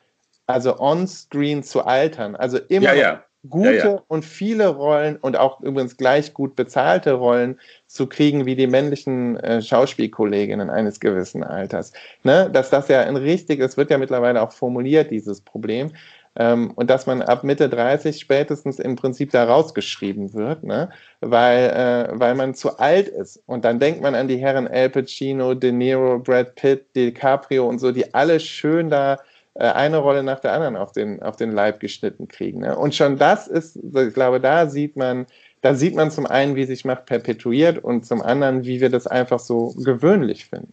[0.53, 2.37] also on-screen zu altern.
[2.37, 3.25] Also immer ja, ja.
[3.49, 8.57] gute ja, und viele Rollen und auch übrigens gleich gut bezahlte Rollen zu kriegen wie
[8.57, 11.93] die männlichen äh, Schauspielkolleginnen eines gewissen Alters.
[12.23, 12.51] Ne?
[12.53, 15.93] Dass das ja ein richtig, es wird ja mittlerweile auch formuliert, dieses Problem.
[16.37, 20.91] Ähm, und dass man ab Mitte 30 spätestens im Prinzip da rausgeschrieben wird, ne?
[21.21, 23.43] weil, äh, weil man zu alt ist.
[23.47, 27.81] Und dann denkt man an die Herren Al Pacino, De Niro, Brad Pitt, DiCaprio und
[27.81, 29.19] so, die alle schön da
[29.55, 32.61] eine Rolle nach der anderen auf den, auf den Leib geschnitten kriegen.
[32.61, 32.77] Ne?
[32.77, 35.27] Und schon das ist, ich glaube, da sieht man,
[35.61, 39.07] da sieht man zum einen, wie sich Macht perpetuiert und zum anderen, wie wir das
[39.07, 40.73] einfach so gewöhnlich finden.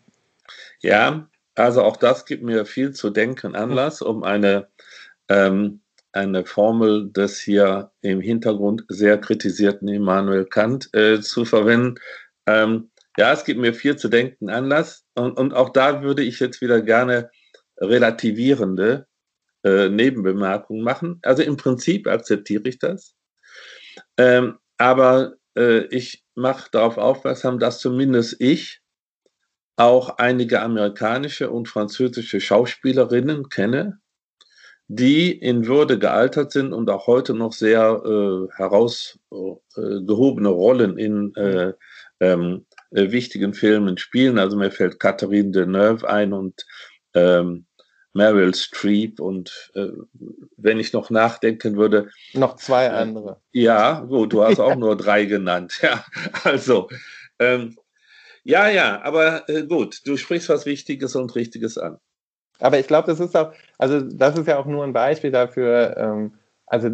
[0.81, 4.67] Ja, also auch das gibt mir viel zu denken Anlass, um eine,
[5.27, 11.95] ähm, eine Formel des hier im Hintergrund sehr kritisierten Immanuel Kant äh, zu verwenden.
[12.45, 16.39] Ähm, ja, es gibt mir viel zu denken Anlass und, und auch da würde ich
[16.39, 17.31] jetzt wieder gerne
[17.77, 19.07] relativierende
[19.63, 21.19] äh, Nebenbemerkungen machen.
[21.23, 23.15] Also im Prinzip akzeptiere ich das.
[24.17, 28.81] Ähm, aber äh, ich mache darauf aufmerksam, dass zumindest ich
[29.75, 33.99] auch einige amerikanische und französische Schauspielerinnen kenne,
[34.87, 41.35] die in Würde gealtert sind und auch heute noch sehr äh, herausgehobene äh, Rollen in
[41.35, 41.73] äh,
[42.19, 44.39] ähm, äh, wichtigen Filmen spielen.
[44.39, 46.65] Also mir fällt Catherine Deneuve ein und
[47.13, 47.66] ähm,
[48.17, 49.87] Meryl Streep und äh,
[50.57, 52.09] wenn ich noch nachdenken würde.
[52.33, 53.39] Noch zwei äh, andere.
[53.53, 55.79] Ja, gut, du hast auch nur drei genannt.
[55.81, 56.03] Ja,
[56.43, 56.89] also.
[57.39, 57.77] Ähm,
[58.43, 61.99] ja, ja, aber äh, gut, du sprichst was Wichtiges und Richtiges an.
[62.59, 65.95] Aber ich glaube, das ist auch, also das ist ja auch nur ein Beispiel dafür,
[65.97, 66.33] ähm,
[66.65, 66.89] also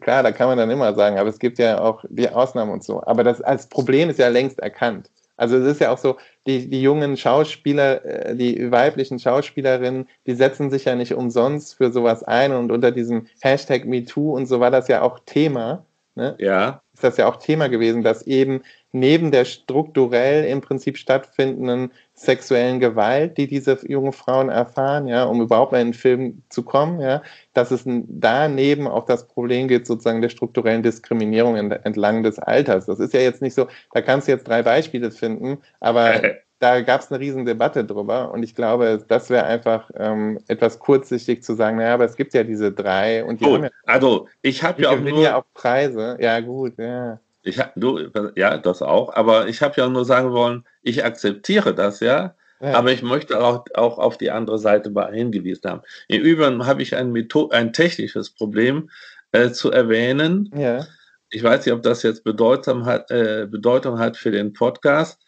[0.00, 2.84] klar, da kann man dann immer sagen, aber es gibt ja auch die Ausnahmen und
[2.84, 3.02] so.
[3.04, 5.10] Aber das als Problem ist ja längst erkannt.
[5.38, 10.34] Also es ist ja auch so, die, die jungen Schauspieler, äh, die weiblichen Schauspielerinnen, die
[10.34, 14.60] setzen sich ja nicht umsonst für sowas ein und unter diesem Hashtag MeToo und so
[14.60, 15.86] war das ja auch Thema.
[16.16, 16.34] Ne?
[16.38, 16.82] Ja.
[16.92, 18.62] Ist das ja auch Thema gewesen, dass eben
[18.92, 25.40] neben der strukturell im Prinzip stattfindenden sexuellen Gewalt, die diese jungen Frauen erfahren, ja, um
[25.40, 27.22] überhaupt in den Film zu kommen, ja,
[27.52, 32.86] dass es daneben auch das Problem gibt, sozusagen der strukturellen Diskriminierung entlang des Alters.
[32.86, 36.22] Das ist ja jetzt nicht so, da kannst du jetzt drei Beispiele finden, aber
[36.58, 40.78] da gab es eine riesen Debatte drüber und ich glaube, das wäre einfach ähm, etwas
[40.78, 43.70] kurzsichtig zu sagen, naja, aber es gibt ja diese drei und die gut, haben ja,
[43.86, 47.20] also ich habe ja auch nur ja auch Preise, ja gut, ja.
[47.48, 52.00] Ich du, ja, das auch, aber ich habe ja nur sagen wollen, ich akzeptiere das,
[52.00, 52.74] ja, ja.
[52.74, 55.82] aber ich möchte auch, auch auf die andere Seite hingewiesen haben.
[56.08, 58.90] Im Übrigen habe ich ein, Method ein technisches Problem
[59.32, 60.50] äh, zu erwähnen.
[60.54, 60.86] Ja.
[61.30, 65.20] Ich weiß nicht, ob das jetzt Bedeutung hat, äh, Bedeutung hat für den Podcast,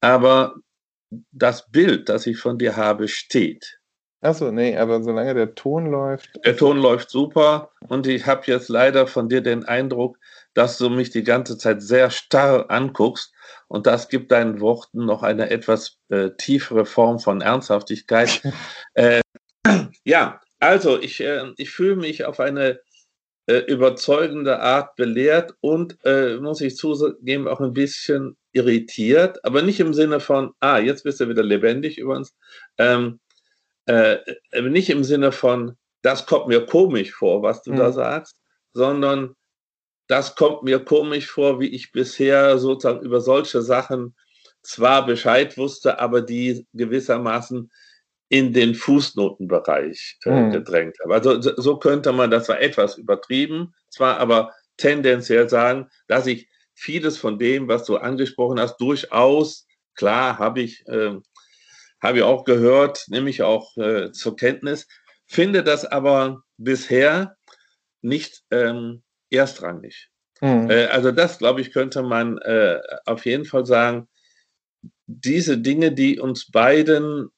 [0.00, 0.54] aber
[1.32, 3.80] das Bild, das ich von dir habe, steht.
[4.20, 6.30] Achso, nee, aber solange der Ton läuft.
[6.46, 10.18] Der Ton läuft super und ich habe jetzt leider von dir den Eindruck,
[10.54, 13.32] dass du mich die ganze Zeit sehr starr anguckst
[13.68, 18.42] und das gibt deinen Worten noch eine etwas äh, tiefere Form von Ernsthaftigkeit.
[18.94, 19.20] äh,
[20.04, 22.80] ja, also ich, äh, ich fühle mich auf eine
[23.46, 29.80] äh, überzeugende Art belehrt und, äh, muss ich zugeben, auch ein bisschen irritiert, aber nicht
[29.80, 32.34] im Sinne von, ah, jetzt bist du wieder lebendig über uns,
[32.78, 33.20] ähm,
[33.86, 34.18] äh,
[34.62, 37.76] nicht im Sinne von, das kommt mir komisch vor, was du mhm.
[37.76, 38.36] da sagst,
[38.72, 39.34] sondern
[40.06, 44.14] das kommt mir komisch vor, wie ich bisher sozusagen über solche Sachen
[44.62, 47.70] zwar Bescheid wusste, aber die gewissermaßen
[48.28, 50.50] in den Fußnotenbereich äh, mhm.
[50.50, 51.14] gedrängt habe.
[51.14, 57.16] Also so könnte man, das war etwas übertrieben, zwar aber tendenziell sagen, dass ich vieles
[57.16, 61.14] von dem, was du angesprochen hast, durchaus, klar, habe ich, äh,
[62.02, 64.88] habe ich auch gehört, nehme ich auch äh, zur Kenntnis,
[65.26, 67.36] finde das aber bisher
[68.02, 69.03] nicht ähm,
[69.34, 70.10] erstrangig.
[70.40, 70.70] Mhm.
[70.70, 74.08] Äh, also das, glaube ich, könnte man äh, auf jeden Fall sagen,
[75.06, 77.30] diese Dinge, die uns beiden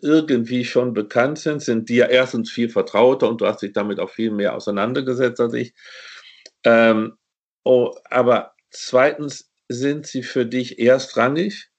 [0.00, 4.10] irgendwie schon bekannt sind, sind dir erstens viel vertrauter und du hast dich damit auch
[4.10, 5.74] viel mehr auseinandergesetzt als ich.
[6.64, 7.16] Ähm,
[7.64, 11.70] oh, aber zweitens sind sie für dich erstrangig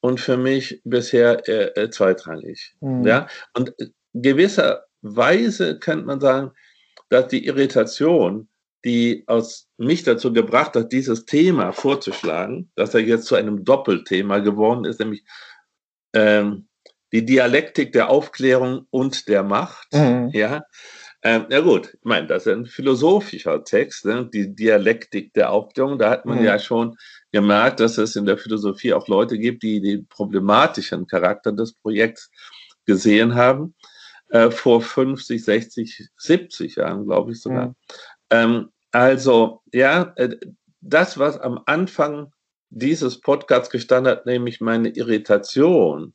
[0.00, 2.74] und für mich bisher äh, äh, zweitrangig.
[2.80, 3.06] Mhm.
[3.06, 3.28] Ja?
[3.54, 3.72] Und
[4.14, 6.50] gewisserweise könnte man sagen,
[7.08, 8.48] dass die Irritation,
[8.84, 14.38] die aus mich dazu gebracht hat, dieses Thema vorzuschlagen, dass er jetzt zu einem Doppelthema
[14.38, 15.24] geworden ist, nämlich
[16.14, 16.68] ähm,
[17.12, 19.92] die Dialektik der Aufklärung und der Macht.
[19.92, 20.30] Mhm.
[20.32, 20.62] Ja,
[21.22, 24.28] ähm, ja gut, ich meine, das ist ein philosophischer Text, ne?
[24.32, 25.98] die Dialektik der Aufklärung.
[25.98, 26.44] Da hat man mhm.
[26.44, 26.96] ja schon
[27.30, 32.30] gemerkt, dass es in der Philosophie auch Leute gibt, die den problematischen Charakter des Projekts
[32.86, 33.74] gesehen haben.
[34.30, 37.68] Äh, vor 50, 60, 70 Jahren, glaube ich sogar.
[37.68, 37.74] Mhm.
[38.30, 40.36] Ähm, also, ja, äh,
[40.80, 42.32] das, was am Anfang
[42.70, 46.14] dieses Podcasts gestanden hat, nämlich meine Irritation,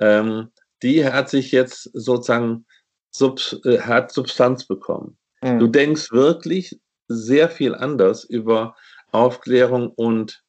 [0.00, 2.66] ähm, die hat sich jetzt sozusagen
[3.10, 5.18] Sub, äh, hat Substanz bekommen.
[5.42, 5.58] Mhm.
[5.58, 6.78] Du denkst wirklich
[7.08, 8.76] sehr viel anders über
[9.10, 10.44] Aufklärung und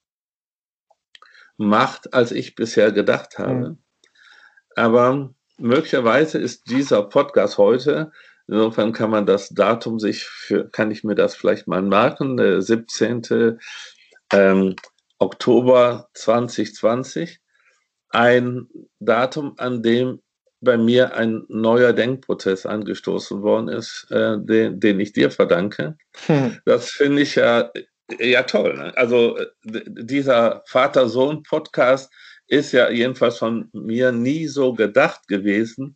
[1.58, 3.54] Macht, als ich bisher gedacht habe.
[3.54, 3.78] Mhm.
[4.76, 8.12] Aber möglicherweise ist dieser Podcast heute,
[8.50, 12.62] insofern kann man das Datum sich für, kann ich mir das vielleicht mal merken, der
[12.62, 13.60] 17.
[14.32, 14.76] Ähm,
[15.20, 17.40] Oktober 2020
[18.10, 18.68] ein
[19.00, 20.22] Datum, an dem
[20.62, 25.98] bei mir ein neuer Denkprozess angestoßen worden ist, äh, den, den ich dir verdanke.
[26.26, 26.58] Hm.
[26.66, 27.72] Das finde ich ja,
[28.20, 28.76] ja toll.
[28.76, 28.98] Ne?
[28.98, 32.12] Also dieser Vater-Sohn-Podcast
[32.48, 35.96] ist ja jedenfalls von mir nie so gedacht gewesen,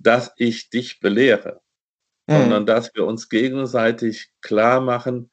[0.00, 1.60] dass ich dich belehre,
[2.28, 2.38] hm.
[2.38, 5.30] sondern dass wir uns gegenseitig klar machen,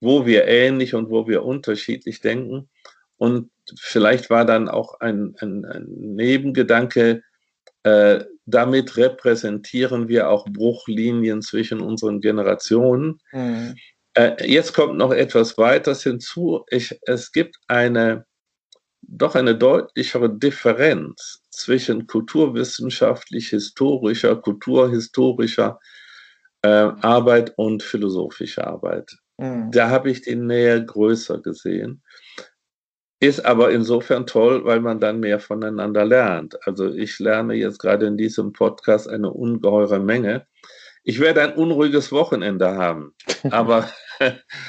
[0.00, 2.68] wo wir ähnlich und wo wir unterschiedlich denken
[3.20, 7.22] und vielleicht war dann auch ein, ein, ein Nebengedanke,
[7.82, 13.20] äh, damit repräsentieren wir auch Bruchlinien zwischen unseren Generationen.
[13.30, 13.76] Mhm.
[14.14, 16.64] Äh, jetzt kommt noch etwas weiteres hinzu.
[16.70, 18.24] Ich, es gibt eine
[19.02, 25.80] doch eine deutlichere Differenz zwischen kulturwissenschaftlich-historischer, kulturhistorischer
[26.62, 29.16] äh, Arbeit und philosophischer Arbeit.
[29.38, 29.70] Mhm.
[29.70, 32.02] Da habe ich die Nähe größer gesehen.
[33.22, 36.56] Ist aber insofern toll, weil man dann mehr voneinander lernt.
[36.66, 40.46] Also ich lerne jetzt gerade in diesem Podcast eine ungeheure Menge.
[41.02, 43.14] Ich werde ein unruhiges Wochenende haben,
[43.50, 43.90] aber.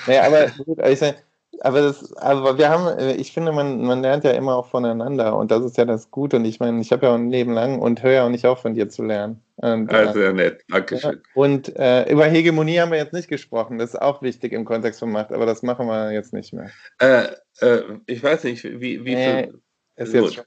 [0.07, 1.23] naja, aber gut, ich sag,
[1.63, 5.35] aber das, aber wir haben, äh, ich finde, man, man lernt ja immer auch voneinander
[5.37, 6.37] und das ist ja das Gute.
[6.37, 8.63] Und ich meine, ich habe ja ein Leben lang und höre ja auch nicht auf,
[8.63, 9.43] von dir zu lernen.
[9.57, 11.11] Und, also sehr nett, Dankeschön.
[11.11, 13.77] Ja, und äh, über Hegemonie haben wir jetzt nicht gesprochen.
[13.77, 16.71] Das ist auch wichtig im Kontext von Macht, aber das machen wir jetzt nicht mehr.
[16.97, 17.27] Äh,
[17.59, 19.61] äh, ich weiß nicht, wie, wie viel.
[19.97, 20.45] Ist jetzt schon.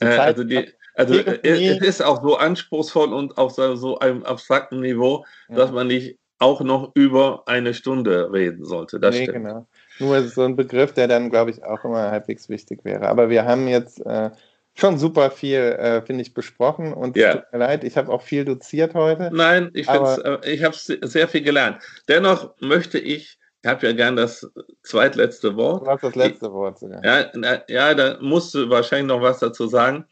[0.00, 4.80] Äh, also die, also es ist auch so anspruchsvoll und auf so, so einem abstrakten
[4.80, 5.56] Niveau, ja.
[5.56, 9.00] dass man nicht auch noch über eine Stunde reden sollte.
[9.00, 9.46] Das nee, stimmt.
[9.46, 9.68] genau.
[10.02, 13.08] Nur so ein Begriff, der dann, glaube ich, auch immer halbwegs wichtig wäre.
[13.08, 14.30] Aber wir haben jetzt äh,
[14.74, 17.34] schon super viel, äh, finde ich, besprochen und ja.
[17.34, 19.30] tut mir leid, ich habe auch viel doziert heute.
[19.32, 21.78] Nein, ich, äh, ich habe sehr viel gelernt.
[22.08, 24.50] Dennoch möchte ich, ich habe ja gern das
[24.82, 25.86] zweitletzte Wort.
[25.86, 27.04] Du hast das letzte ich, Wort sogar.
[27.04, 30.04] Ja, na, ja, da musst du wahrscheinlich noch was dazu sagen.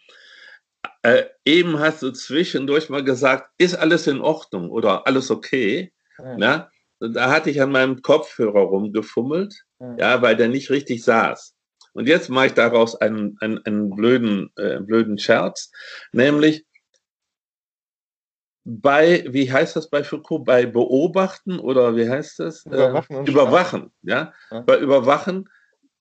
[1.03, 5.93] Äh, eben hast du zwischendurch mal gesagt, ist alles in Ordnung oder alles okay?
[6.19, 6.37] Ja.
[6.37, 6.71] Na?
[7.01, 11.57] Da hatte ich an meinem Kopfhörer rumgefummelt, ja, ja weil der nicht richtig saß.
[11.93, 15.73] Und jetzt mache ich daraus einen, einen, einen blöden, äh, blöden Scherz,
[16.13, 16.65] nämlich
[18.65, 22.67] bei, wie heißt das bei Foucault, bei Beobachten oder wie heißt das?
[22.67, 23.27] Überwachen.
[23.27, 24.33] Äh, überwachen, ja?
[24.51, 24.61] ja?
[24.61, 25.49] Bei Überwachen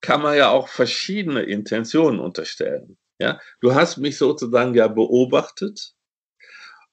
[0.00, 2.98] kann man ja auch verschiedene Intentionen unterstellen.
[3.18, 3.40] Ja?
[3.60, 5.94] Du hast mich sozusagen ja beobachtet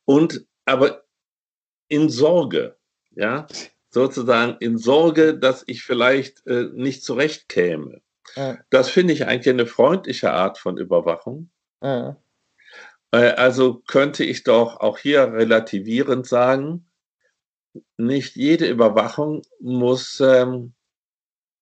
[0.06, 1.04] und aber
[1.90, 2.78] in Sorge,
[3.12, 3.48] ja,
[3.90, 8.02] sozusagen in Sorge, dass ich vielleicht äh, nicht zurechtkäme.
[8.36, 8.58] Ja.
[8.70, 11.50] Das finde ich eigentlich eine freundliche Art von Überwachung.
[11.82, 12.18] Ja.
[13.12, 16.86] Äh, also könnte ich doch auch hier relativierend sagen,
[17.98, 20.74] nicht jede Überwachung muss ähm,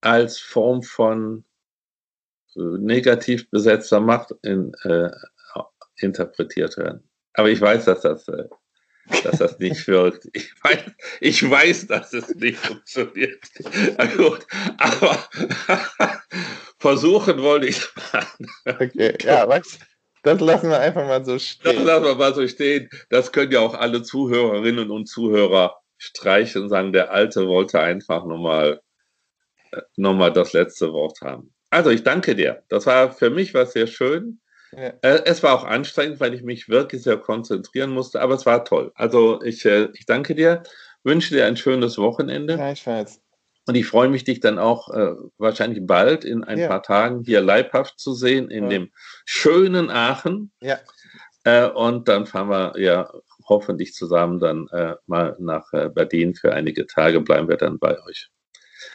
[0.01, 1.45] als Form von
[2.55, 5.11] äh, negativ besetzter Macht in, äh,
[5.97, 7.07] interpretiert werden.
[7.33, 8.47] Aber ich weiß, dass das, äh,
[9.23, 10.27] dass das nicht wirkt.
[10.33, 10.79] Ich weiß,
[11.21, 13.43] ich weiß, dass es nicht funktioniert.
[14.17, 14.45] Gut,
[14.77, 15.17] aber
[16.79, 18.75] versuchen wollte ich es mal.
[18.81, 19.79] Okay, ja, was?
[20.23, 21.75] Das lassen wir einfach mal so stehen.
[21.75, 22.89] Das lassen wir mal so stehen.
[23.09, 28.25] Das können ja auch alle Zuhörerinnen und Zuhörer streichen und sagen, der Alte wollte einfach
[28.25, 28.81] nochmal
[29.71, 31.53] äh, noch mal das letzte Wort haben.
[31.69, 32.63] Also ich danke dir.
[32.69, 34.41] Das war für mich was sehr schön.
[34.75, 34.93] Ja.
[35.01, 38.65] Äh, es war auch anstrengend, weil ich mich wirklich sehr konzentrieren musste, aber es war
[38.65, 38.91] toll.
[38.95, 40.63] Also ich, äh, ich danke dir,
[41.03, 42.55] wünsche dir ein schönes Wochenende.
[42.55, 43.21] Gleichfalls.
[43.67, 46.67] Und ich freue mich, dich dann auch äh, wahrscheinlich bald in ein ja.
[46.67, 48.69] paar Tagen hier leibhaft zu sehen in ja.
[48.69, 48.91] dem
[49.25, 50.51] schönen Aachen.
[50.61, 50.79] Ja.
[51.45, 53.09] Äh, und dann fahren wir ja
[53.47, 58.01] hoffentlich zusammen dann äh, mal nach äh, Berlin für einige Tage, bleiben wir dann bei
[58.03, 58.29] euch.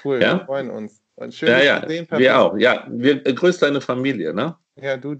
[0.04, 0.38] Cool, ja?
[0.38, 1.00] wir freuen uns.
[1.16, 2.56] Und schön, ja, ja, sehen, wir auch.
[2.56, 4.56] Ja, wir, grüß deine Familie, ne?
[4.76, 5.14] Ja, du